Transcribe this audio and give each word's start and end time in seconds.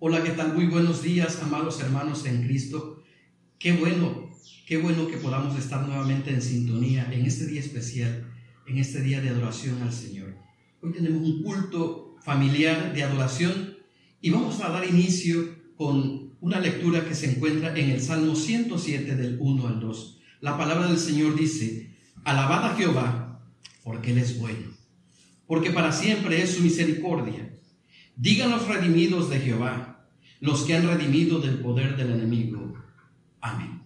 Hola, 0.00 0.24
¿qué 0.24 0.30
tal? 0.30 0.54
Muy 0.54 0.66
buenos 0.66 1.02
días, 1.02 1.40
amados 1.40 1.80
hermanos 1.80 2.26
en 2.26 2.42
Cristo. 2.42 3.04
Qué 3.60 3.74
bueno, 3.74 4.28
qué 4.66 4.76
bueno 4.76 5.06
que 5.06 5.16
podamos 5.18 5.56
estar 5.56 5.86
nuevamente 5.86 6.30
en 6.30 6.42
sintonía 6.42 7.08
en 7.12 7.24
este 7.24 7.46
día 7.46 7.60
especial, 7.60 8.28
en 8.66 8.78
este 8.78 9.00
día 9.02 9.20
de 9.20 9.28
adoración 9.28 9.80
al 9.82 9.92
Señor. 9.92 10.34
Hoy 10.82 10.92
tenemos 10.92 11.22
un 11.22 11.44
culto 11.44 12.16
familiar 12.24 12.92
de 12.92 13.04
adoración 13.04 13.76
y 14.20 14.30
vamos 14.30 14.60
a 14.60 14.68
dar 14.70 14.84
inicio 14.84 15.54
con 15.76 16.34
una 16.40 16.58
lectura 16.58 17.08
que 17.08 17.14
se 17.14 17.30
encuentra 17.30 17.78
en 17.78 17.90
el 17.90 18.00
Salmo 18.00 18.34
107 18.34 19.14
del 19.14 19.38
1 19.38 19.68
al 19.68 19.78
2. 19.78 20.20
La 20.40 20.58
palabra 20.58 20.88
del 20.88 20.98
Señor 20.98 21.36
dice, 21.36 21.96
alabad 22.24 22.72
a 22.72 22.76
Jehová, 22.76 23.48
porque 23.84 24.10
Él 24.10 24.18
es 24.18 24.40
bueno, 24.40 24.72
porque 25.46 25.70
para 25.70 25.92
siempre 25.92 26.42
es 26.42 26.56
su 26.56 26.64
misericordia. 26.64 27.53
Digan 28.16 28.50
los 28.50 28.68
redimidos 28.68 29.28
de 29.28 29.40
Jehová, 29.40 30.06
los 30.40 30.62
que 30.62 30.76
han 30.76 30.86
redimido 30.86 31.40
del 31.40 31.58
poder 31.58 31.96
del 31.96 32.12
enemigo. 32.12 32.74
Amén. 33.40 33.82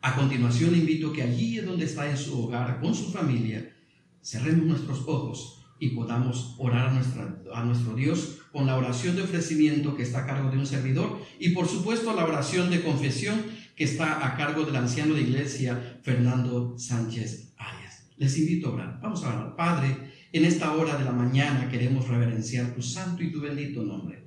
A 0.00 0.14
continuación 0.14 0.72
le 0.72 0.78
invito 0.78 1.12
que 1.12 1.22
allí 1.22 1.56
donde 1.56 1.86
está 1.86 2.08
en 2.08 2.16
su 2.16 2.44
hogar, 2.44 2.80
con 2.80 2.94
su 2.94 3.10
familia, 3.10 3.74
cerremos 4.22 4.66
nuestros 4.66 5.00
ojos 5.06 5.66
y 5.80 5.90
podamos 5.90 6.54
orar 6.58 6.88
a, 6.88 6.92
nuestra, 6.92 7.42
a 7.52 7.64
nuestro 7.64 7.94
Dios 7.94 8.38
con 8.52 8.66
la 8.66 8.76
oración 8.76 9.16
de 9.16 9.22
ofrecimiento 9.22 9.96
que 9.96 10.02
está 10.02 10.20
a 10.20 10.26
cargo 10.26 10.50
de 10.50 10.58
un 10.58 10.66
servidor 10.66 11.20
y 11.40 11.50
por 11.50 11.66
supuesto 11.66 12.14
la 12.14 12.24
oración 12.24 12.70
de 12.70 12.82
confesión 12.82 13.42
que 13.74 13.84
está 13.84 14.26
a 14.26 14.36
cargo 14.36 14.64
del 14.64 14.76
anciano 14.76 15.14
de 15.14 15.22
iglesia 15.22 15.98
Fernando 16.02 16.78
Sánchez 16.78 17.54
Arias. 17.56 18.06
Les 18.16 18.38
invito 18.38 18.68
a 18.68 18.72
orar. 18.72 19.00
Vamos 19.02 19.24
a 19.24 19.28
orar. 19.28 19.56
Padre, 19.56 20.13
en 20.34 20.44
esta 20.44 20.74
hora 20.74 20.98
de 20.98 21.04
la 21.04 21.12
mañana 21.12 21.68
queremos 21.70 22.08
reverenciar 22.08 22.74
tu 22.74 22.82
santo 22.82 23.22
y 23.22 23.30
tu 23.30 23.40
bendito 23.40 23.84
nombre. 23.84 24.24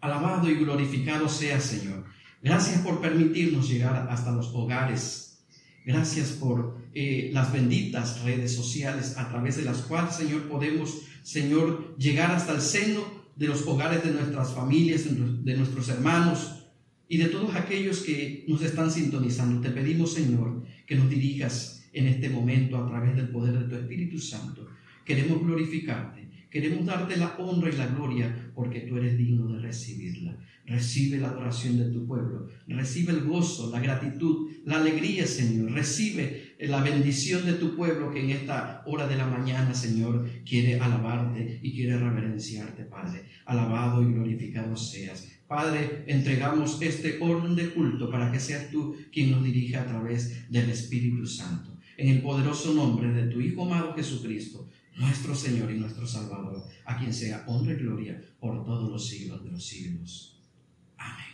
Alabado 0.00 0.48
y 0.48 0.54
glorificado 0.54 1.28
sea, 1.28 1.60
Señor. 1.60 2.04
Gracias 2.40 2.82
por 2.82 3.00
permitirnos 3.00 3.68
llegar 3.68 4.06
hasta 4.08 4.30
los 4.30 4.54
hogares. 4.54 5.42
Gracias 5.84 6.28
por 6.28 6.78
eh, 6.94 7.30
las 7.32 7.52
benditas 7.52 8.22
redes 8.22 8.54
sociales 8.54 9.18
a 9.18 9.28
través 9.28 9.56
de 9.56 9.64
las 9.64 9.78
cuales, 9.78 10.14
Señor, 10.14 10.48
podemos, 10.48 11.00
Señor, 11.24 11.96
llegar 11.98 12.30
hasta 12.30 12.52
el 12.54 12.60
seno 12.60 13.02
de 13.34 13.48
los 13.48 13.66
hogares 13.66 14.04
de 14.04 14.12
nuestras 14.12 14.54
familias, 14.54 15.04
de 15.44 15.56
nuestros 15.56 15.88
hermanos 15.88 16.68
y 17.08 17.16
de 17.16 17.26
todos 17.26 17.56
aquellos 17.56 18.02
que 18.02 18.44
nos 18.46 18.62
están 18.62 18.88
sintonizando. 18.88 19.60
Te 19.60 19.70
pedimos, 19.70 20.14
Señor, 20.14 20.62
que 20.86 20.94
nos 20.94 21.10
dirijas 21.10 21.88
en 21.92 22.06
este 22.06 22.28
momento 22.30 22.76
a 22.76 22.86
través 22.86 23.16
del 23.16 23.30
poder 23.30 23.58
de 23.58 23.64
tu 23.64 23.74
Espíritu 23.74 24.20
Santo. 24.20 24.68
Queremos 25.10 25.42
glorificarte 25.42 26.20
Queremos 26.50 26.84
darte 26.84 27.16
la 27.16 27.36
honra 27.38 27.70
y 27.70 27.76
la 27.76 27.86
gloria 27.86 28.50
porque 28.56 28.80
tú 28.80 28.96
eres 28.96 29.16
digno 29.16 29.46
de 29.52 29.60
recibirla. 29.60 30.36
Recibe 30.66 31.18
la 31.18 31.28
adoración 31.28 31.78
de 31.78 31.90
tu 31.90 32.06
pueblo. 32.06 32.48
Recibe 32.66 33.12
el 33.12 33.22
gozo, 33.22 33.70
la 33.70 33.78
gratitud, 33.78 34.50
la 34.64 34.78
alegría, 34.78 35.28
Señor. 35.28 35.70
Recibe 35.70 36.56
la 36.58 36.82
bendición 36.82 37.46
de 37.46 37.52
tu 37.52 37.76
pueblo 37.76 38.10
que 38.10 38.24
en 38.24 38.30
esta 38.30 38.82
hora 38.86 39.06
de 39.06 39.16
la 39.16 39.28
mañana, 39.28 39.74
Señor, 39.74 40.28
quiere 40.44 40.80
alabarte 40.80 41.60
y 41.62 41.72
quiere 41.72 41.96
reverenciarte, 41.96 42.82
Padre. 42.84 43.26
Alabado 43.46 44.02
y 44.02 44.12
glorificado 44.12 44.76
seas. 44.76 45.28
Padre, 45.46 46.04
entregamos 46.08 46.82
este 46.82 47.18
orden 47.20 47.54
de 47.54 47.70
culto 47.70 48.10
para 48.10 48.32
que 48.32 48.40
seas 48.40 48.70
tú 48.70 48.96
quien 49.12 49.30
nos 49.30 49.44
dirija 49.44 49.82
a 49.82 49.86
través 49.86 50.50
del 50.50 50.68
Espíritu 50.68 51.26
Santo. 51.26 51.78
En 51.96 52.08
el 52.08 52.22
poderoso 52.22 52.72
nombre 52.74 53.12
de 53.12 53.28
tu 53.30 53.40
Hijo 53.40 53.66
amado 53.66 53.94
Jesucristo 53.94 54.69
nuestro 55.00 55.34
Señor 55.34 55.70
y 55.70 55.78
nuestro 55.78 56.06
Salvador, 56.06 56.62
a 56.84 56.98
quien 56.98 57.14
sea 57.14 57.42
honra 57.46 57.72
y 57.72 57.76
gloria 57.76 58.22
por 58.38 58.64
todos 58.66 58.90
los 58.90 59.08
siglos 59.08 59.42
de 59.42 59.50
los 59.50 59.64
siglos. 59.64 60.38
Amén. 60.98 61.26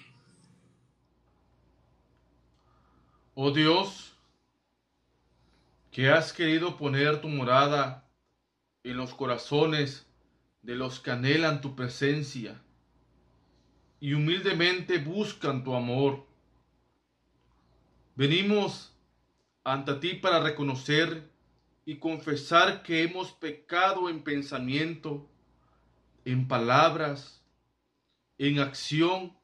Oh 3.34 3.50
Dios, 3.50 4.16
que 5.90 6.08
has 6.10 6.32
querido 6.32 6.76
poner 6.76 7.20
tu 7.20 7.28
morada 7.28 8.08
en 8.84 8.96
los 8.96 9.12
corazones 9.14 10.06
de 10.62 10.76
los 10.76 11.00
que 11.00 11.10
anhelan 11.10 11.60
tu 11.60 11.74
presencia 11.74 12.62
y 13.98 14.12
humildemente 14.12 14.98
buscan 14.98 15.64
tu 15.64 15.74
amor. 15.74 16.24
Venimos 18.14 18.92
ante 19.64 19.94
ti 19.94 20.14
para 20.14 20.38
reconocer 20.38 21.35
y 21.88 21.98
confesar 21.98 22.82
que 22.82 23.04
hemos 23.04 23.30
pecado 23.30 24.08
en 24.08 24.24
pensamiento, 24.24 25.30
en 26.24 26.48
palabras, 26.48 27.40
en 28.38 28.58
acción, 28.58 29.38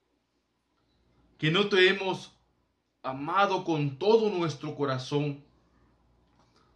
que 1.38 1.52
no 1.52 1.68
te 1.68 1.88
hemos 1.88 2.36
amado 3.00 3.62
con 3.62 3.96
todo 3.96 4.28
nuestro 4.28 4.74
corazón, 4.74 5.44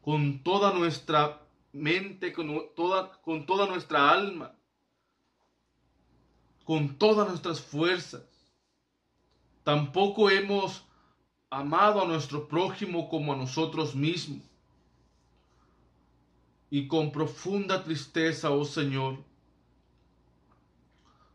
con 0.02 0.44
toda 0.44 0.72
nuestra 0.72 1.42
mente, 1.72 2.32
con 2.32 2.72
toda, 2.76 3.20
con 3.20 3.44
toda 3.44 3.66
nuestra 3.66 4.12
alma, 4.12 4.54
con 6.64 6.96
todas 6.96 7.26
nuestras 7.26 7.60
fuerzas. 7.60 8.22
Tampoco 9.64 10.30
hemos 10.30 10.84
amado 11.50 12.02
a 12.02 12.06
nuestro 12.06 12.46
prójimo 12.46 13.08
como 13.08 13.32
a 13.32 13.36
nosotros 13.36 13.96
mismos 13.96 14.55
y 16.76 16.88
con 16.88 17.10
profunda 17.10 17.82
tristeza, 17.82 18.50
oh 18.50 18.66
Señor, 18.66 19.24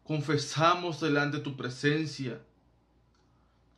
confesamos 0.03 1.01
delante 1.01 1.37
de 1.37 1.43
tu 1.43 1.57
presencia 1.57 2.39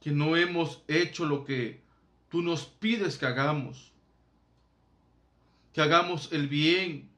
que 0.01 0.11
no 0.11 0.35
hemos 0.35 0.83
hecho 0.89 1.23
lo 1.23 1.45
que 1.45 1.81
tú 2.27 2.41
nos 2.41 2.65
pides 2.65 3.17
que 3.17 3.27
hagamos, 3.27 3.93
que 5.71 5.79
hagamos 5.79 6.33
el 6.33 6.49
bien, 6.49 7.09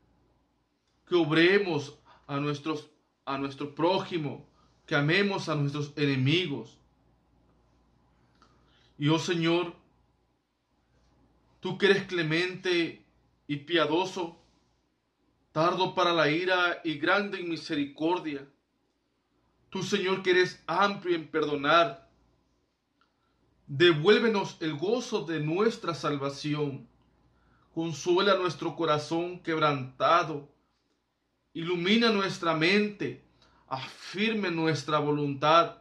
que 1.07 1.15
obremos 1.15 1.97
a, 2.27 2.39
nuestros, 2.39 2.91
a 3.25 3.39
nuestro 3.39 3.73
prójimo, 3.73 4.47
que 4.85 4.93
amemos 4.93 5.49
a 5.49 5.55
nuestros 5.55 5.91
enemigos. 5.95 6.77
Y 8.99 9.07
oh 9.07 9.17
Señor, 9.17 9.75
tú 11.61 11.79
que 11.79 11.87
eres 11.87 12.03
clemente 12.03 13.04
y 13.47 13.57
piadoso, 13.57 14.37
tardo 15.51 15.93
para 15.93 16.13
la 16.13 16.29
ira 16.29 16.81
y 16.83 16.97
grande 16.97 17.39
en 17.39 17.49
misericordia. 17.49 18.47
Tú, 19.69 19.83
Señor, 19.83 20.23
que 20.23 20.31
eres 20.31 20.63
amplio 20.67 21.15
en 21.15 21.27
perdonar, 21.27 22.09
devuélvenos 23.67 24.57
el 24.61 24.75
gozo 24.75 25.25
de 25.25 25.39
nuestra 25.39 25.93
salvación. 25.93 26.87
Consuela 27.73 28.35
nuestro 28.35 28.75
corazón 28.75 29.39
quebrantado. 29.39 30.49
Ilumina 31.53 32.09
nuestra 32.11 32.53
mente. 32.53 33.23
Afirme 33.67 34.51
nuestra 34.51 34.99
voluntad. 34.99 35.77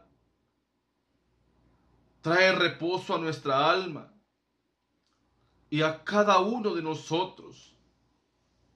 Trae 2.21 2.51
reposo 2.53 3.15
a 3.15 3.19
nuestra 3.19 3.69
alma 3.69 4.14
y 5.69 5.81
a 5.81 6.03
cada 6.03 6.39
uno 6.39 6.73
de 6.73 6.81
nosotros. 6.81 7.73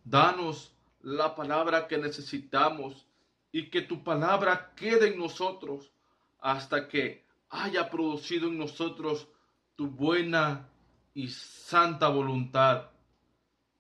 Danos 0.03 0.71
la 1.01 1.35
palabra 1.35 1.87
que 1.87 1.97
necesitamos 1.97 3.05
y 3.51 3.69
que 3.69 3.81
tu 3.81 4.03
palabra 4.03 4.73
quede 4.75 5.13
en 5.13 5.19
nosotros 5.19 5.91
hasta 6.39 6.87
que 6.87 7.25
haya 7.49 7.89
producido 7.89 8.47
en 8.47 8.57
nosotros 8.57 9.27
tu 9.75 9.87
buena 9.87 10.69
y 11.13 11.27
santa 11.29 12.09
voluntad. 12.09 12.89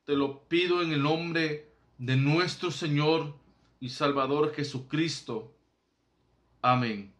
Te 0.05 0.15
lo 0.15 0.43
pido 0.47 0.81
en 0.81 0.91
el 0.91 1.03
nombre 1.03 1.71
de 1.97 2.15
nuestro 2.15 2.71
Señor 2.71 3.35
y 3.79 3.89
Salvador 3.89 4.53
Jesucristo. 4.53 5.53
Amén. 6.61 7.13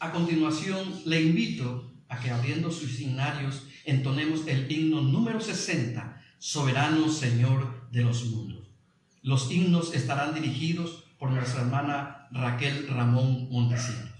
A 0.00 0.12
continuación, 0.12 1.02
le 1.06 1.22
invito 1.22 1.97
a 2.08 2.18
que 2.20 2.30
abriendo 2.30 2.70
sus 2.70 2.96
signarios 2.96 3.66
entonemos 3.84 4.46
el 4.46 4.70
himno 4.70 5.00
número 5.00 5.40
60, 5.40 6.22
Soberano 6.38 7.08
Señor 7.08 7.90
de 7.90 8.02
los 8.02 8.26
mundos. 8.26 8.68
Los 9.22 9.50
himnos 9.50 9.94
estarán 9.94 10.34
dirigidos 10.34 11.04
por 11.18 11.30
nuestra 11.30 11.62
hermana 11.62 12.28
Raquel 12.30 12.86
Ramón 12.88 13.48
Montesinos. 13.50 14.17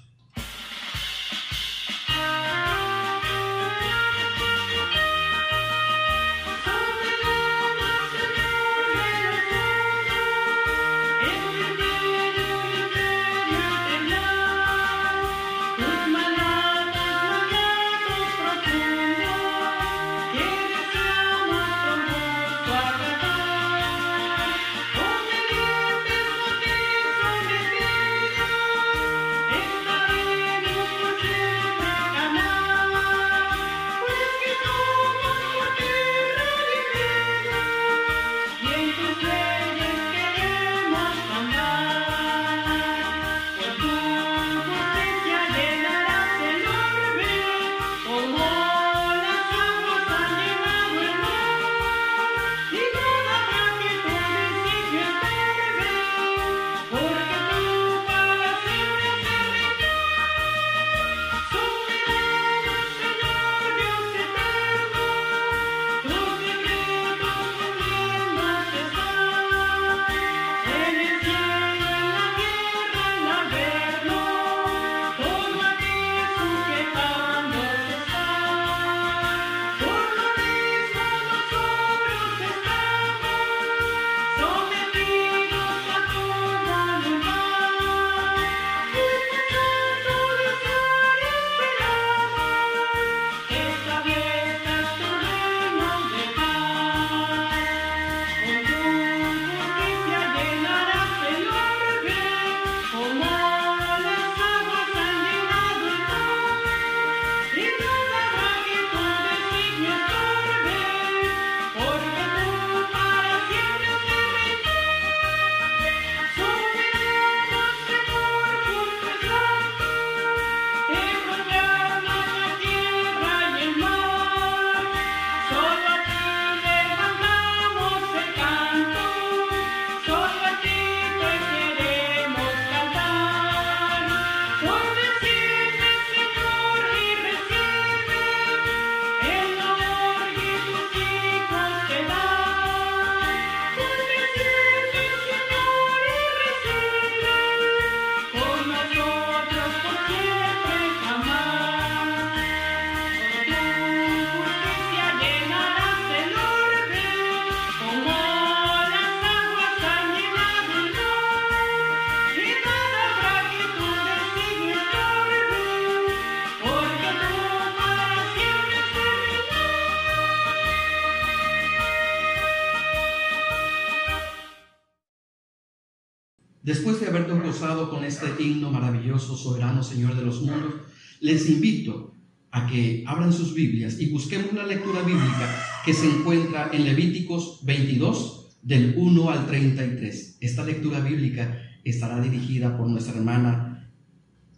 Soberano 179.42 179.82
Señor 179.82 180.14
de 180.16 180.24
los 180.24 180.42
mundos, 180.42 180.74
les 181.20 181.48
invito 181.48 182.14
a 182.50 182.66
que 182.66 183.04
abran 183.06 183.32
sus 183.32 183.54
Biblias 183.54 184.00
y 184.00 184.10
busquemos 184.10 184.52
la 184.52 184.66
lectura 184.66 185.02
bíblica 185.02 185.82
que 185.84 185.92
se 185.92 186.08
encuentra 186.08 186.70
en 186.72 186.84
Levíticos 186.84 187.64
22, 187.64 188.38
del 188.62 188.94
1 188.96 189.30
al 189.30 189.46
33. 189.46 190.38
Esta 190.40 190.64
lectura 190.64 191.00
bíblica 191.00 191.62
estará 191.84 192.20
dirigida 192.20 192.76
por 192.76 192.88
nuestra 192.88 193.14
hermana 193.14 193.90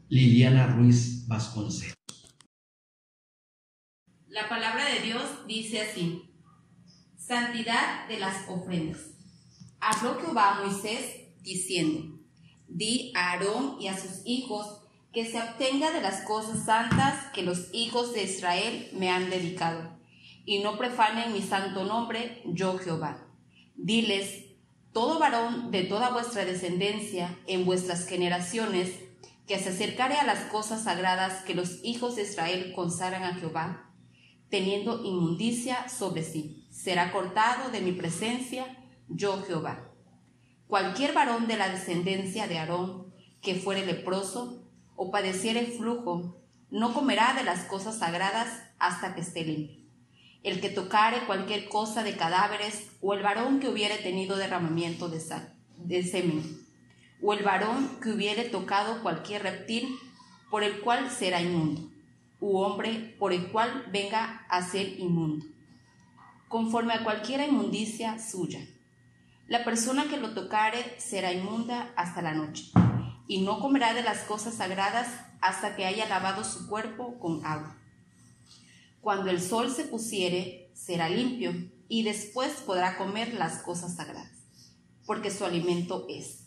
Liliana 0.08 0.66
Ruiz 0.66 1.26
Vasconcelos. 1.28 1.94
La 4.28 4.48
palabra 4.48 4.84
de 4.94 5.06
Dios 5.06 5.22
dice 5.46 5.80
así, 5.80 6.22
Santidad 7.16 8.08
de 8.08 8.18
las 8.18 8.48
ofrendas. 8.48 9.12
Habló 9.80 10.20
Jehová 10.20 10.58
a 10.58 10.64
Moisés 10.64 11.28
diciendo, 11.42 12.19
Di 12.70 13.12
a 13.14 13.32
Aarón 13.32 13.76
y 13.80 13.88
a 13.88 13.98
sus 13.98 14.22
hijos 14.24 14.80
que 15.12 15.26
se 15.26 15.40
obtenga 15.40 15.90
de 15.90 16.00
las 16.00 16.22
cosas 16.22 16.64
santas 16.64 17.26
que 17.34 17.42
los 17.42 17.68
hijos 17.72 18.14
de 18.14 18.22
Israel 18.22 18.88
me 18.92 19.10
han 19.10 19.28
dedicado, 19.28 19.98
y 20.44 20.60
no 20.60 20.78
profanen 20.78 21.32
mi 21.32 21.42
santo 21.42 21.84
nombre, 21.84 22.42
yo 22.46 22.78
Jehová. 22.78 23.26
Diles, 23.74 24.44
todo 24.92 25.18
varón 25.18 25.70
de 25.70 25.82
toda 25.82 26.10
vuestra 26.10 26.44
descendencia 26.44 27.36
en 27.46 27.64
vuestras 27.64 28.06
generaciones, 28.06 28.92
que 29.48 29.58
se 29.58 29.70
acercare 29.70 30.14
a 30.14 30.24
las 30.24 30.44
cosas 30.44 30.84
sagradas 30.84 31.42
que 31.42 31.54
los 31.54 31.80
hijos 31.82 32.14
de 32.14 32.22
Israel 32.22 32.72
consagran 32.72 33.24
a 33.24 33.34
Jehová, 33.34 33.90
teniendo 34.48 35.02
inmundicia 35.04 35.88
sobre 35.88 36.22
sí, 36.22 36.68
será 36.70 37.10
cortado 37.10 37.70
de 37.70 37.80
mi 37.80 37.90
presencia, 37.90 38.78
yo 39.08 39.42
Jehová. 39.42 39.89
Cualquier 40.70 41.12
varón 41.12 41.48
de 41.48 41.56
la 41.56 41.68
descendencia 41.68 42.46
de 42.46 42.60
Aarón 42.60 43.12
que 43.42 43.56
fuere 43.56 43.84
leproso 43.84 44.62
o 44.94 45.10
padeciere 45.10 45.66
flujo, 45.66 46.36
no 46.70 46.94
comerá 46.94 47.34
de 47.34 47.42
las 47.42 47.64
cosas 47.64 47.98
sagradas 47.98 48.62
hasta 48.78 49.16
que 49.16 49.20
esté 49.20 49.44
limpio. 49.44 49.80
El 50.44 50.60
que 50.60 50.68
tocare 50.68 51.26
cualquier 51.26 51.68
cosa 51.68 52.04
de 52.04 52.16
cadáveres, 52.16 52.92
o 53.00 53.14
el 53.14 53.22
varón 53.24 53.58
que 53.58 53.68
hubiere 53.68 53.96
tenido 53.96 54.36
derramamiento 54.36 55.08
de, 55.08 55.20
de 55.78 56.04
semen, 56.04 56.64
o 57.20 57.32
el 57.32 57.42
varón 57.42 57.98
que 58.00 58.12
hubiere 58.12 58.44
tocado 58.44 59.02
cualquier 59.02 59.42
reptil, 59.42 59.98
por 60.52 60.62
el 60.62 60.82
cual 60.82 61.10
será 61.10 61.42
inmundo, 61.42 61.90
u 62.38 62.58
hombre 62.58 63.16
por 63.18 63.32
el 63.32 63.50
cual 63.50 63.86
venga 63.90 64.46
a 64.48 64.62
ser 64.62 65.00
inmundo, 65.00 65.46
conforme 66.46 66.94
a 66.94 67.02
cualquiera 67.02 67.44
inmundicia 67.44 68.20
suya 68.20 68.60
la 69.50 69.64
persona 69.64 70.06
que 70.08 70.16
lo 70.16 70.32
tocare 70.32 70.94
será 71.00 71.32
inmunda 71.32 71.92
hasta 71.96 72.22
la 72.22 72.34
noche, 72.34 72.70
y 73.26 73.40
no 73.40 73.58
comerá 73.58 73.94
de 73.94 74.02
las 74.04 74.20
cosas 74.20 74.54
sagradas 74.54 75.08
hasta 75.40 75.74
que 75.74 75.86
haya 75.86 76.08
lavado 76.08 76.44
su 76.44 76.68
cuerpo 76.68 77.18
con 77.18 77.44
agua. 77.44 77.76
Cuando 79.00 79.28
el 79.28 79.40
sol 79.40 79.68
se 79.68 79.82
pusiere, 79.82 80.70
será 80.72 81.08
limpio, 81.08 81.50
y 81.88 82.04
después 82.04 82.62
podrá 82.64 82.96
comer 82.96 83.34
las 83.34 83.58
cosas 83.62 83.96
sagradas, 83.96 84.30
porque 85.04 85.32
su 85.32 85.44
alimento 85.44 86.06
es. 86.08 86.44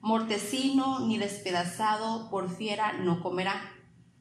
Mortecino 0.00 1.00
ni 1.00 1.18
despedazado 1.18 2.30
por 2.30 2.54
fiera 2.54 2.92
no 2.92 3.20
comerá, 3.20 3.60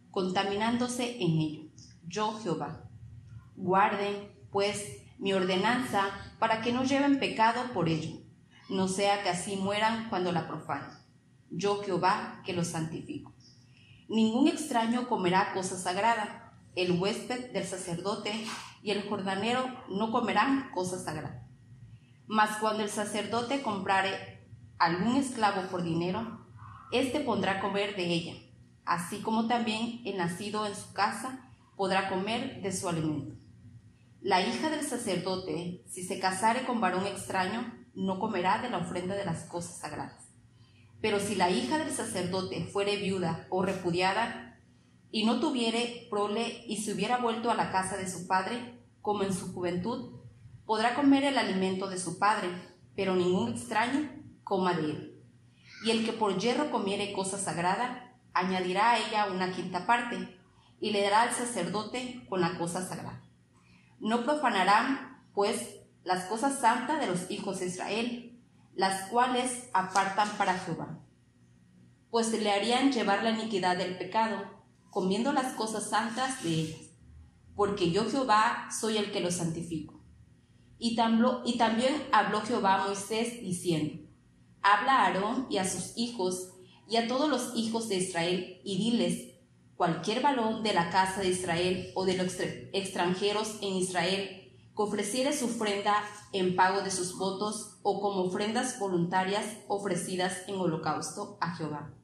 contaminándose 0.09 1.21
en 1.21 1.39
ello. 1.39 1.61
Yo 2.07 2.39
Jehová. 2.41 2.89
Guarden, 3.55 4.31
pues, 4.49 5.00
mi 5.21 5.33
ordenanza 5.33 6.09
para 6.39 6.61
que 6.61 6.73
no 6.73 6.83
lleven 6.83 7.19
pecado 7.19 7.71
por 7.73 7.87
ello, 7.87 8.17
no 8.69 8.87
sea 8.87 9.21
que 9.21 9.29
así 9.29 9.55
mueran 9.55 10.09
cuando 10.09 10.31
la 10.31 10.47
profanen. 10.47 10.89
Yo 11.51 11.83
Jehová 11.83 12.41
que 12.43 12.53
los 12.53 12.67
santifico. 12.67 13.31
Ningún 14.09 14.47
extraño 14.47 15.07
comerá 15.07 15.53
cosa 15.53 15.77
sagrada, 15.77 16.53
el 16.75 16.99
huésped 16.99 17.51
del 17.53 17.65
sacerdote 17.65 18.33
y 18.81 18.89
el 18.89 19.07
jordanero 19.07 19.63
no 19.89 20.11
comerán 20.11 20.71
cosa 20.73 20.97
sagrada. 20.97 21.47
Mas 22.25 22.57
cuando 22.57 22.81
el 22.81 22.89
sacerdote 22.89 23.61
comprare 23.61 24.47
algún 24.79 25.17
esclavo 25.17 25.61
por 25.69 25.83
dinero, 25.83 26.47
éste 26.91 27.19
pondrá 27.19 27.61
comer 27.61 27.95
de 27.95 28.05
ella, 28.05 28.33
así 28.85 29.21
como 29.21 29.47
también 29.47 30.01
el 30.03 30.17
nacido 30.17 30.65
en 30.65 30.75
su 30.75 30.93
casa 30.93 31.47
podrá 31.75 32.09
comer 32.09 32.63
de 32.63 32.71
su 32.71 32.89
alimento. 32.89 33.40
La 34.23 34.39
hija 34.39 34.69
del 34.69 34.85
sacerdote, 34.85 35.83
si 35.87 36.03
se 36.03 36.19
casare 36.19 36.63
con 36.67 36.79
varón 36.79 37.07
extraño, 37.07 37.73
no 37.95 38.19
comerá 38.19 38.61
de 38.61 38.69
la 38.69 38.77
ofrenda 38.77 39.15
de 39.15 39.25
las 39.25 39.45
cosas 39.45 39.79
sagradas. 39.79 40.29
Pero 41.01 41.19
si 41.19 41.33
la 41.33 41.49
hija 41.49 41.79
del 41.79 41.91
sacerdote 41.91 42.63
fuere 42.65 42.97
viuda 42.97 43.47
o 43.49 43.63
repudiada, 43.63 44.59
y 45.09 45.25
no 45.25 45.39
tuviere 45.39 46.05
prole 46.11 46.63
y 46.67 46.77
se 46.77 46.93
hubiera 46.93 47.17
vuelto 47.17 47.49
a 47.49 47.55
la 47.55 47.71
casa 47.71 47.97
de 47.97 48.07
su 48.07 48.27
padre, 48.27 48.79
como 49.01 49.23
en 49.23 49.33
su 49.33 49.55
juventud, 49.55 50.19
podrá 50.67 50.93
comer 50.93 51.23
el 51.23 51.39
alimento 51.39 51.87
de 51.87 51.97
su 51.97 52.19
padre, 52.19 52.47
pero 52.95 53.15
ningún 53.15 53.53
extraño 53.53 54.07
coma 54.43 54.75
de 54.75 54.83
él. 54.83 55.23
Y 55.83 55.89
el 55.89 56.05
que 56.05 56.13
por 56.13 56.37
hierro 56.37 56.69
comiere 56.69 57.11
cosa 57.13 57.39
sagrada, 57.39 58.13
añadirá 58.33 58.91
a 58.91 58.99
ella 58.99 59.31
una 59.33 59.51
quinta 59.51 59.87
parte, 59.87 60.37
y 60.79 60.91
le 60.91 61.01
dará 61.01 61.23
al 61.23 61.31
sacerdote 61.31 62.23
con 62.29 62.39
la 62.39 62.59
cosa 62.59 62.87
sagrada. 62.87 63.30
No 64.01 64.23
profanarán, 64.25 65.23
pues, 65.33 65.77
las 66.03 66.25
cosas 66.25 66.59
santas 66.59 66.99
de 66.99 67.07
los 67.07 67.31
hijos 67.31 67.59
de 67.59 67.67
Israel, 67.67 68.39
las 68.75 69.09
cuales 69.09 69.69
apartan 69.73 70.27
para 70.37 70.57
Jehová. 70.57 70.99
Pues 72.09 72.31
le 72.31 72.51
harían 72.51 72.91
llevar 72.91 73.23
la 73.23 73.31
iniquidad 73.31 73.77
del 73.77 73.97
pecado, 73.97 74.43
comiendo 74.89 75.31
las 75.31 75.53
cosas 75.53 75.89
santas 75.89 76.43
de 76.43 76.49
ellas, 76.49 76.89
porque 77.55 77.91
yo 77.91 78.09
Jehová 78.09 78.69
soy 78.77 78.97
el 78.97 79.11
que 79.11 79.21
los 79.21 79.35
santifico. 79.35 80.01
Y, 80.77 80.97
y 81.45 81.57
también 81.57 82.03
habló 82.11 82.41
Jehová 82.41 82.81
a 82.81 82.87
Moisés 82.87 83.39
diciendo, 83.41 84.09
Habla 84.61 84.95
a 84.95 85.05
Aarón 85.05 85.47
y 85.49 85.57
a 85.57 85.69
sus 85.69 85.93
hijos 85.95 86.49
y 86.91 86.97
a 86.97 87.07
todos 87.07 87.29
los 87.29 87.55
hijos 87.55 87.87
de 87.87 87.95
Israel 87.95 88.59
y 88.65 88.77
diles, 88.77 89.30
cualquier 89.81 90.21
varón 90.21 90.61
de 90.61 90.75
la 90.75 90.91
casa 90.91 91.21
de 91.21 91.29
Israel 91.29 91.91
o 91.95 92.05
de 92.05 92.15
los 92.15 92.35
extranjeros 92.71 93.57
en 93.63 93.73
Israel 93.73 94.53
que 94.75 94.83
ofreciere 94.83 95.35
su 95.35 95.45
ofrenda 95.45 95.95
en 96.33 96.55
pago 96.55 96.81
de 96.81 96.91
sus 96.91 97.17
votos 97.17 97.79
o 97.81 97.99
como 97.99 98.21
ofrendas 98.21 98.77
voluntarias 98.77 99.43
ofrecidas 99.67 100.43
en 100.47 100.59
holocausto 100.59 101.39
a 101.41 101.55
Jehová. 101.55 101.95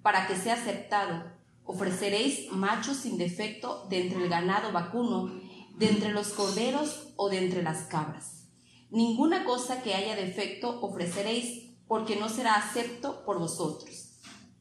Para 0.00 0.26
que 0.26 0.34
sea 0.34 0.54
aceptado, 0.54 1.24
ofreceréis 1.64 2.50
machos 2.52 2.96
sin 2.96 3.18
defecto 3.18 3.86
de 3.90 4.00
entre 4.00 4.22
el 4.22 4.30
ganado 4.30 4.72
vacuno, 4.72 5.30
de 5.76 5.90
entre 5.90 6.12
los 6.12 6.28
corderos 6.28 7.12
o 7.16 7.28
de 7.28 7.44
entre 7.44 7.62
las 7.62 7.82
cabras. 7.82 8.46
Ninguna 8.88 9.44
cosa 9.44 9.82
que 9.82 9.92
haya 9.92 10.16
defecto 10.16 10.80
ofreceréis, 10.80 11.74
porque 11.86 12.16
no 12.16 12.30
será 12.30 12.54
acepto 12.54 13.26
por 13.26 13.38
vosotros. 13.38 14.16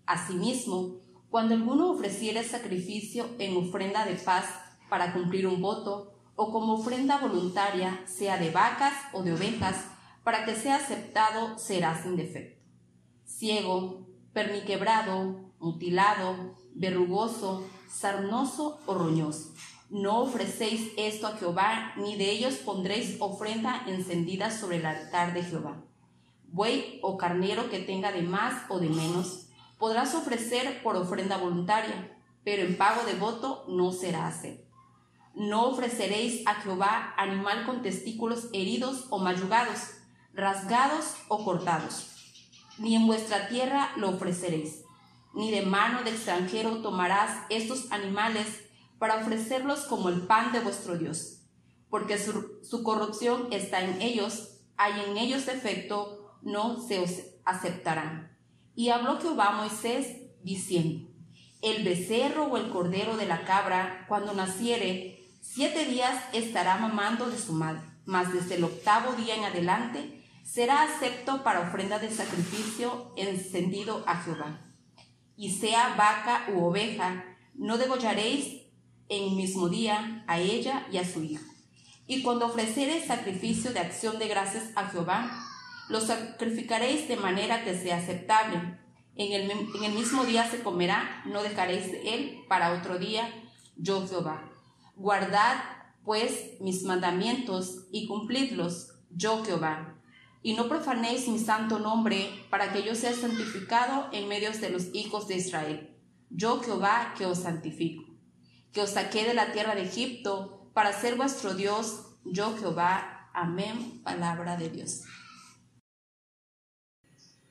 Asimismo, 0.06 1.08
cuando 1.30 1.56
alguno 1.56 1.92
ofreciere 1.92 2.44
sacrificio 2.44 3.30
en 3.38 3.56
ofrenda 3.58 4.06
de 4.06 4.16
paz 4.16 4.46
para 4.90 5.14
cumplir 5.14 5.48
un 5.48 5.62
voto, 5.62 6.14
o 6.36 6.52
como 6.52 6.74
ofrenda 6.74 7.18
voluntaria, 7.18 8.02
sea 8.06 8.38
de 8.38 8.50
vacas 8.50 8.94
o 9.14 9.24
de 9.24 9.34
ovejas, 9.34 9.86
para 10.24 10.46
que 10.46 10.56
sea 10.56 10.78
aceptado, 10.78 11.58
será 11.58 12.02
sin 12.02 12.16
defecto. 12.16 12.64
Ciego, 13.26 14.08
perniquebrado, 14.34 15.52
mutilado, 15.60 16.56
verrugoso, 16.74 17.68
sarnoso 17.90 18.80
o 18.86 18.94
roñoso. 18.94 19.54
No 19.90 20.22
ofrecéis 20.22 20.92
esto 20.98 21.28
a 21.28 21.36
Jehová, 21.36 21.94
ni 21.98 22.16
de 22.16 22.32
ellos 22.32 22.56
pondréis 22.56 23.18
ofrenda 23.20 23.84
encendida 23.88 24.52
sobre 24.52 24.78
el 24.78 24.86
altar 24.86 25.34
de 25.34 25.44
Jehová. 25.44 25.84
Buey 26.48 27.00
o 27.02 27.18
carnero 27.18 27.70
que 27.70 27.80
tenga 27.80 28.12
de 28.12 28.22
más 28.22 28.64
o 28.70 28.80
de 28.80 28.90
menos, 28.90 29.49
podrás 29.80 30.14
ofrecer 30.14 30.84
por 30.84 30.96
ofrenda 30.96 31.38
voluntaria, 31.38 32.16
pero 32.44 32.64
en 32.64 32.78
pago 32.78 33.04
de 33.06 33.14
voto 33.14 33.66
no 33.68 33.92
será 33.92 34.28
acepto. 34.28 34.70
No 35.34 35.68
ofreceréis 35.68 36.46
a 36.46 36.56
Jehová 36.56 37.14
animal 37.18 37.66
con 37.66 37.82
testículos 37.82 38.50
heridos 38.52 39.08
o 39.10 39.20
mayugados, 39.20 39.80
rasgados 40.34 41.16
o 41.30 41.44
cortados. 41.46 42.10
Ni 42.78 42.96
en 42.96 43.08
vuestra 43.08 43.48
tierra 43.48 43.92
lo 43.96 44.10
ofreceréis, 44.10 44.84
ni 45.34 45.52
de 45.52 45.62
mano 45.62 46.04
de 46.04 46.12
extranjero 46.12 46.82
tomarás 46.82 47.46
estos 47.50 47.92
animales 47.92 48.66
para 49.00 49.16
ofrecerlos 49.16 49.82
como 49.86 50.10
el 50.10 50.22
pan 50.22 50.52
de 50.52 50.60
vuestro 50.60 50.98
Dios, 50.98 51.42
porque 51.90 52.18
su, 52.18 52.84
corrupción 52.84 53.48
está 53.52 53.82
en 53.82 54.02
ellos, 54.02 54.60
hay 54.76 54.94
en 55.08 55.18
ellos 55.18 55.46
defecto, 55.46 56.38
no 56.42 56.82
se 56.82 57.00
os 57.00 57.12
aceptarán. 57.46 58.38
Y 58.80 58.92
habló 58.92 59.20
Jehová 59.20 59.48
a 59.48 59.58
Moisés 59.58 60.22
diciendo, 60.42 61.10
el 61.62 61.84
becerro 61.84 62.46
o 62.46 62.56
el 62.56 62.70
cordero 62.70 63.18
de 63.18 63.26
la 63.26 63.44
cabra, 63.44 64.06
cuando 64.08 64.34
naciere, 64.34 65.28
siete 65.42 65.84
días 65.84 66.18
estará 66.32 66.78
mamando 66.78 67.30
de 67.30 67.38
su 67.38 67.52
madre, 67.52 67.82
mas 68.06 68.32
desde 68.32 68.56
el 68.56 68.64
octavo 68.64 69.18
día 69.18 69.36
en 69.36 69.44
adelante 69.44 70.24
será 70.46 70.84
acepto 70.84 71.44
para 71.44 71.60
ofrenda 71.60 72.00
de 72.00 72.10
sacrificio 72.10 73.12
encendido 73.18 74.02
a 74.08 74.16
Jehová. 74.22 74.62
Y 75.36 75.52
sea 75.52 75.96
vaca 75.98 76.46
u 76.56 76.64
oveja, 76.64 77.26
no 77.56 77.78
degollaréis 77.78 78.62
en 79.10 79.36
mismo 79.36 79.68
día 79.68 80.24
a 80.26 80.40
ella 80.40 80.88
y 80.90 81.00
a 81.00 81.06
su 81.06 81.22
hijo. 81.22 81.44
Y 82.08 82.24
cuando 82.24 82.46
ofreceréis 82.46 83.08
sacrificio 83.08 83.74
de 83.74 83.80
acción 83.80 84.20
de 84.20 84.30
gracias 84.30 84.72
a 84.78 84.88
Jehová, 84.88 85.49
lo 85.90 86.00
sacrificaréis 86.00 87.08
de 87.08 87.18
manera 87.18 87.64
que 87.64 87.78
sea 87.78 87.98
aceptable. 87.98 88.78
En 89.16 89.34
el, 89.34 89.94
mismo 89.94 90.24
día 90.24 90.50
se 90.50 90.62
comerá, 90.62 91.24
no 91.26 91.44
dejaréis 91.44 91.92
de 91.92 92.14
él 92.14 92.46
para 92.48 92.74
otro 92.74 92.98
día, 92.98 93.30
yo 93.76 94.08
Jehová. 94.08 94.50
Guardad 94.96 95.58
pues 96.06 96.60
mis 96.62 96.84
mandamientos 96.84 97.88
y 97.92 98.08
cumplidlos, 98.08 98.94
yo 99.10 99.44
Jehová. 99.44 99.96
Y 100.42 100.54
no 100.54 100.70
profanéis 100.70 101.28
mi 101.28 101.38
santo 101.38 101.80
nombre, 101.80 102.30
para 102.50 102.72
que 102.72 102.84
yo 102.84 102.96
sea 102.96 103.14
santificado 103.14 104.08
en 104.14 104.30
medio 104.30 104.52
de 104.52 104.70
los 104.70 104.94
hijos 104.94 105.28
de 105.28 105.36
Israel. 105.36 105.98
Yo 106.30 106.62
Jehová 106.62 107.14
que 107.18 107.26
os 107.26 107.40
santifico, 107.40 108.06
que 108.72 108.82
os 108.82 108.92
saqué 108.92 109.26
de 109.26 109.34
la 109.34 109.52
tierra 109.52 109.76
de 109.76 109.84
Egipto, 109.84 110.72
para 110.74 110.94
ser 110.94 111.16
vuestro 111.16 111.56
Dios, 111.56 112.06
yo 112.24 112.56
Jehová. 112.58 113.30
Amén. 113.34 114.02
Palabra 114.04 114.56
de 114.56 114.70
Dios. 114.70 115.04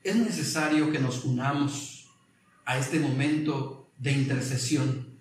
Es 0.09 0.15
necesario 0.15 0.91
que 0.91 0.97
nos 0.97 1.23
unamos 1.23 2.09
a 2.65 2.79
este 2.79 2.99
momento 2.99 3.91
de 3.99 4.11
intercesión. 4.11 5.19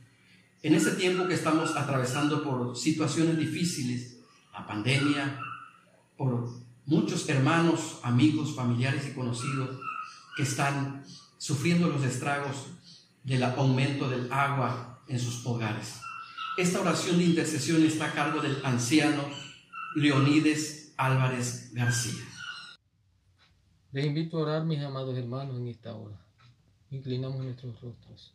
En 0.62 0.75
este 0.75 0.92
tiempo 0.92 1.28
que 1.28 1.35
estamos 1.35 1.76
atravesando 1.76 2.42
por 2.42 2.75
situaciones 2.75 3.37
difíciles, 3.37 4.16
la 4.50 4.66
pandemia, 4.66 5.40
por 6.16 6.49
muchos 6.87 7.28
hermanos, 7.28 7.99
amigos, 8.02 8.57
familiares 8.57 9.07
y 9.07 9.12
conocidos 9.12 9.78
que 10.38 10.45
están 10.45 11.04
sufriendo 11.37 11.88
los 11.88 12.02
estragos 12.02 12.68
del 13.25 13.42
aumento 13.42 14.09
del 14.09 14.33
agua 14.33 15.02
en 15.07 15.21
sus 15.21 15.45
hogares. 15.45 15.97
Esta 16.57 16.80
oración 16.80 17.18
de 17.18 17.25
intercesión 17.25 17.85
está 17.85 18.07
a 18.07 18.12
cargo 18.12 18.40
del 18.40 18.64
anciano 18.64 19.23
Leonides 19.97 20.95
Álvarez 20.97 21.75
García. 21.75 22.27
Les 23.92 24.04
invito 24.04 24.38
a 24.38 24.42
orar, 24.42 24.64
mis 24.64 24.80
amados 24.80 25.16
hermanos, 25.16 25.57
en 25.57 25.68
esta 25.68 25.95
hora. 25.95 26.16
Inclinamos 26.90 27.42
nuestros 27.42 27.80
rostros. 27.80 28.35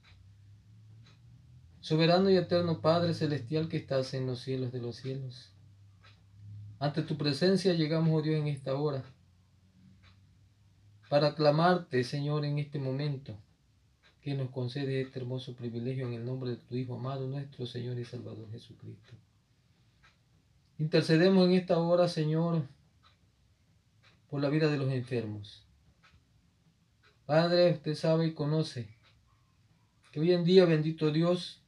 Soberano 1.80 2.30
y 2.30 2.38
eterno 2.38 2.82
Padre 2.82 3.14
Celestial 3.14 3.68
que 3.68 3.78
estás 3.78 4.14
en 4.14 4.26
los 4.26 4.40
cielos 4.40 4.72
de 4.72 4.82
los 4.82 4.96
cielos. 4.96 5.52
Ante 6.80 7.02
tu 7.02 7.18
presencia 7.18 7.74
llegamos, 7.74 8.10
oh 8.14 8.22
Dios, 8.22 8.36
en 8.36 8.48
esta 8.48 8.76
hora 8.76 9.04
para 11.14 11.28
aclamarte, 11.28 12.04
Señor, 12.04 12.44
en 12.44 12.58
este 12.58 12.80
momento, 12.80 13.38
que 14.20 14.34
nos 14.34 14.50
concede 14.50 15.00
este 15.00 15.20
hermoso 15.20 15.56
privilegio 15.56 16.08
en 16.08 16.14
el 16.14 16.26
nombre 16.26 16.50
de 16.50 16.56
tu 16.56 16.76
Hijo 16.76 16.96
amado, 16.96 17.28
nuestro 17.28 17.68
Señor 17.68 18.00
y 18.00 18.04
Salvador 18.04 18.50
Jesucristo. 18.50 19.14
Intercedemos 20.80 21.46
en 21.46 21.54
esta 21.54 21.78
hora, 21.78 22.08
Señor, 22.08 22.64
por 24.34 24.42
la 24.42 24.50
vida 24.50 24.68
de 24.68 24.80
los 24.80 24.92
enfermos. 24.92 25.64
Padre, 27.28 27.74
usted 27.74 27.94
sabe 27.94 28.26
y 28.26 28.34
conoce 28.34 28.90
que 30.12 30.20
hoy 30.20 30.32
en 30.32 30.44
día, 30.44 30.66
bendito 30.66 31.12
Dios, 31.12 31.62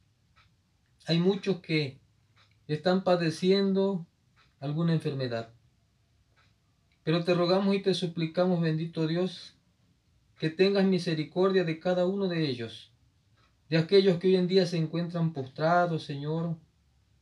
hay 1.06 1.20
muchos 1.20 1.60
que 1.60 2.00
están 2.66 3.04
padeciendo 3.04 4.04
alguna 4.58 4.94
enfermedad. 4.94 5.54
Pero 7.04 7.22
te 7.22 7.34
rogamos 7.34 7.72
y 7.76 7.82
te 7.82 7.94
suplicamos, 7.94 8.60
bendito 8.60 9.06
Dios, 9.06 9.56
que 10.40 10.50
tengas 10.50 10.86
misericordia 10.86 11.62
de 11.62 11.78
cada 11.78 12.04
uno 12.04 12.26
de 12.26 12.48
ellos, 12.48 12.92
de 13.68 13.76
aquellos 13.76 14.18
que 14.18 14.26
hoy 14.26 14.34
en 14.34 14.48
día 14.48 14.66
se 14.66 14.76
encuentran 14.76 15.32
postrados, 15.32 16.02
Señor, 16.02 16.56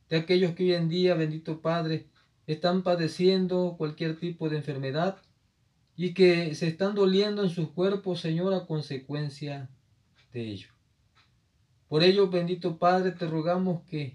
de 0.09 0.17
aquellos 0.17 0.55
que 0.55 0.63
hoy 0.63 0.73
en 0.73 0.89
día, 0.89 1.13
bendito 1.13 1.61
Padre, 1.61 2.07
están 2.47 2.81
padeciendo 2.81 3.75
cualquier 3.77 4.19
tipo 4.19 4.49
de 4.49 4.57
enfermedad 4.57 5.21
y 5.97 6.13
que 6.13 6.53
se 6.55 6.67
están 6.67 6.95
doliendo 6.95 7.43
en 7.43 7.49
sus 7.49 7.69
cuerpos, 7.69 8.19
Señor, 8.19 8.53
a 8.53 8.65
consecuencia 8.65 9.69
de 10.33 10.41
ello. 10.51 10.69
Por 11.87 12.03
ello, 12.03 12.29
bendito 12.29 12.77
Padre, 12.77 13.11
te 13.11 13.27
rogamos 13.27 13.83
que 13.83 14.13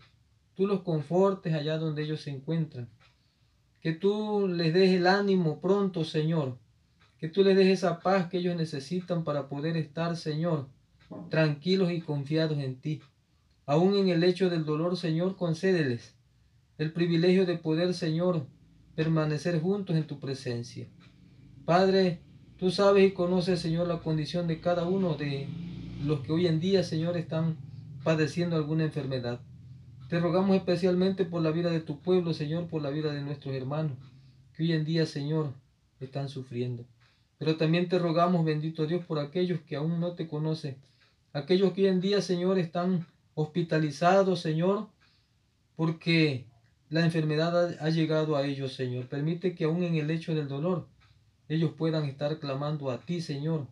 tú 0.55 0.67
los 0.67 0.83
confortes 0.83 1.55
allá 1.55 1.79
donde 1.79 2.03
ellos 2.03 2.21
se 2.21 2.31
encuentran, 2.31 2.89
que 3.81 3.93
tú 3.93 4.47
les 4.47 4.75
des 4.75 4.91
el 4.91 5.07
ánimo 5.07 5.61
pronto, 5.61 6.05
Señor, 6.05 6.59
que 7.19 7.29
tú 7.29 7.43
les 7.43 7.57
des 7.57 7.69
esa 7.69 8.01
paz 8.01 8.29
que 8.29 8.39
ellos 8.39 8.57
necesitan 8.57 9.25
para 9.25 9.49
poder 9.49 9.77
estar, 9.77 10.17
Señor, 10.17 10.69
tranquilos 11.31 11.93
y 11.93 12.01
confiados 12.01 12.59
en 12.59 12.77
ti. 12.81 13.01
Aún 13.67 13.97
en 13.97 14.09
el 14.09 14.25
hecho 14.25 14.51
del 14.51 14.65
dolor, 14.65 14.97
Señor, 14.97 15.37
concédeles 15.37 16.15
el 16.77 16.93
privilegio 16.93 17.47
de 17.47 17.57
poder, 17.57 17.95
Señor, 17.95 18.47
permanecer 18.95 19.61
juntos 19.61 19.97
en 19.97 20.07
tu 20.07 20.19
presencia. 20.19 20.89
Padre, 21.71 22.19
tú 22.59 22.73
sabes 22.73 23.07
y 23.09 23.13
conoces, 23.13 23.61
Señor, 23.61 23.87
la 23.87 24.01
condición 24.01 24.49
de 24.49 24.61
cada 24.61 24.87
uno 24.87 25.15
de 25.15 25.47
los 26.05 26.19
que 26.19 26.33
hoy 26.33 26.49
en 26.49 26.59
día, 26.59 26.83
Señor, 26.83 27.17
están 27.17 27.59
padeciendo 28.03 28.57
alguna 28.57 28.83
enfermedad. 28.83 29.39
Te 30.09 30.19
rogamos 30.19 30.57
especialmente 30.57 31.25
por 31.25 31.43
la 31.43 31.53
vida 31.53 31.71
de 31.71 31.79
tu 31.79 32.01
pueblo, 32.01 32.35
Señor, 32.35 32.67
por 32.67 32.83
la 32.83 32.91
vida 32.91 33.13
de 33.13 33.23
nuestros 33.23 33.55
hermanos, 33.55 33.97
que 34.57 34.65
hoy 34.65 34.73
en 34.73 34.85
día, 34.85 35.07
Señor, 35.07 35.53
están 36.01 36.29
sufriendo. 36.29 36.87
Pero 37.39 37.57
también 37.57 37.89
te 37.89 38.01
rogamos, 38.01 38.45
bendito 38.45 38.89
Dios, 38.89 39.05
por 39.07 39.21
aquellos 39.21 39.61
que 39.61 39.77
aún 39.77 40.01
no 40.01 40.15
te 40.15 40.27
conocen, 40.27 40.77
aquellos 41.33 41.73
que 41.73 41.83
hoy 41.83 41.87
en 41.87 42.01
día, 42.01 42.21
Señor, 42.21 42.59
están 42.59 43.07
hospitalizados, 43.35 44.41
Señor, 44.41 44.89
porque 45.77 46.47
la 46.89 47.05
enfermedad 47.05 47.77
ha 47.81 47.91
llegado 47.91 48.35
a 48.35 48.45
ellos, 48.45 48.73
Señor. 48.73 49.07
Permite 49.07 49.55
que 49.55 49.67
aún 49.67 49.85
en 49.85 49.95
el 49.95 50.11
hecho 50.11 50.35
del 50.35 50.49
dolor, 50.49 50.89
ellos 51.51 51.73
puedan 51.77 52.05
estar 52.05 52.39
clamando 52.39 52.93
a 52.93 53.01
ti, 53.01 53.21
Señor, 53.21 53.67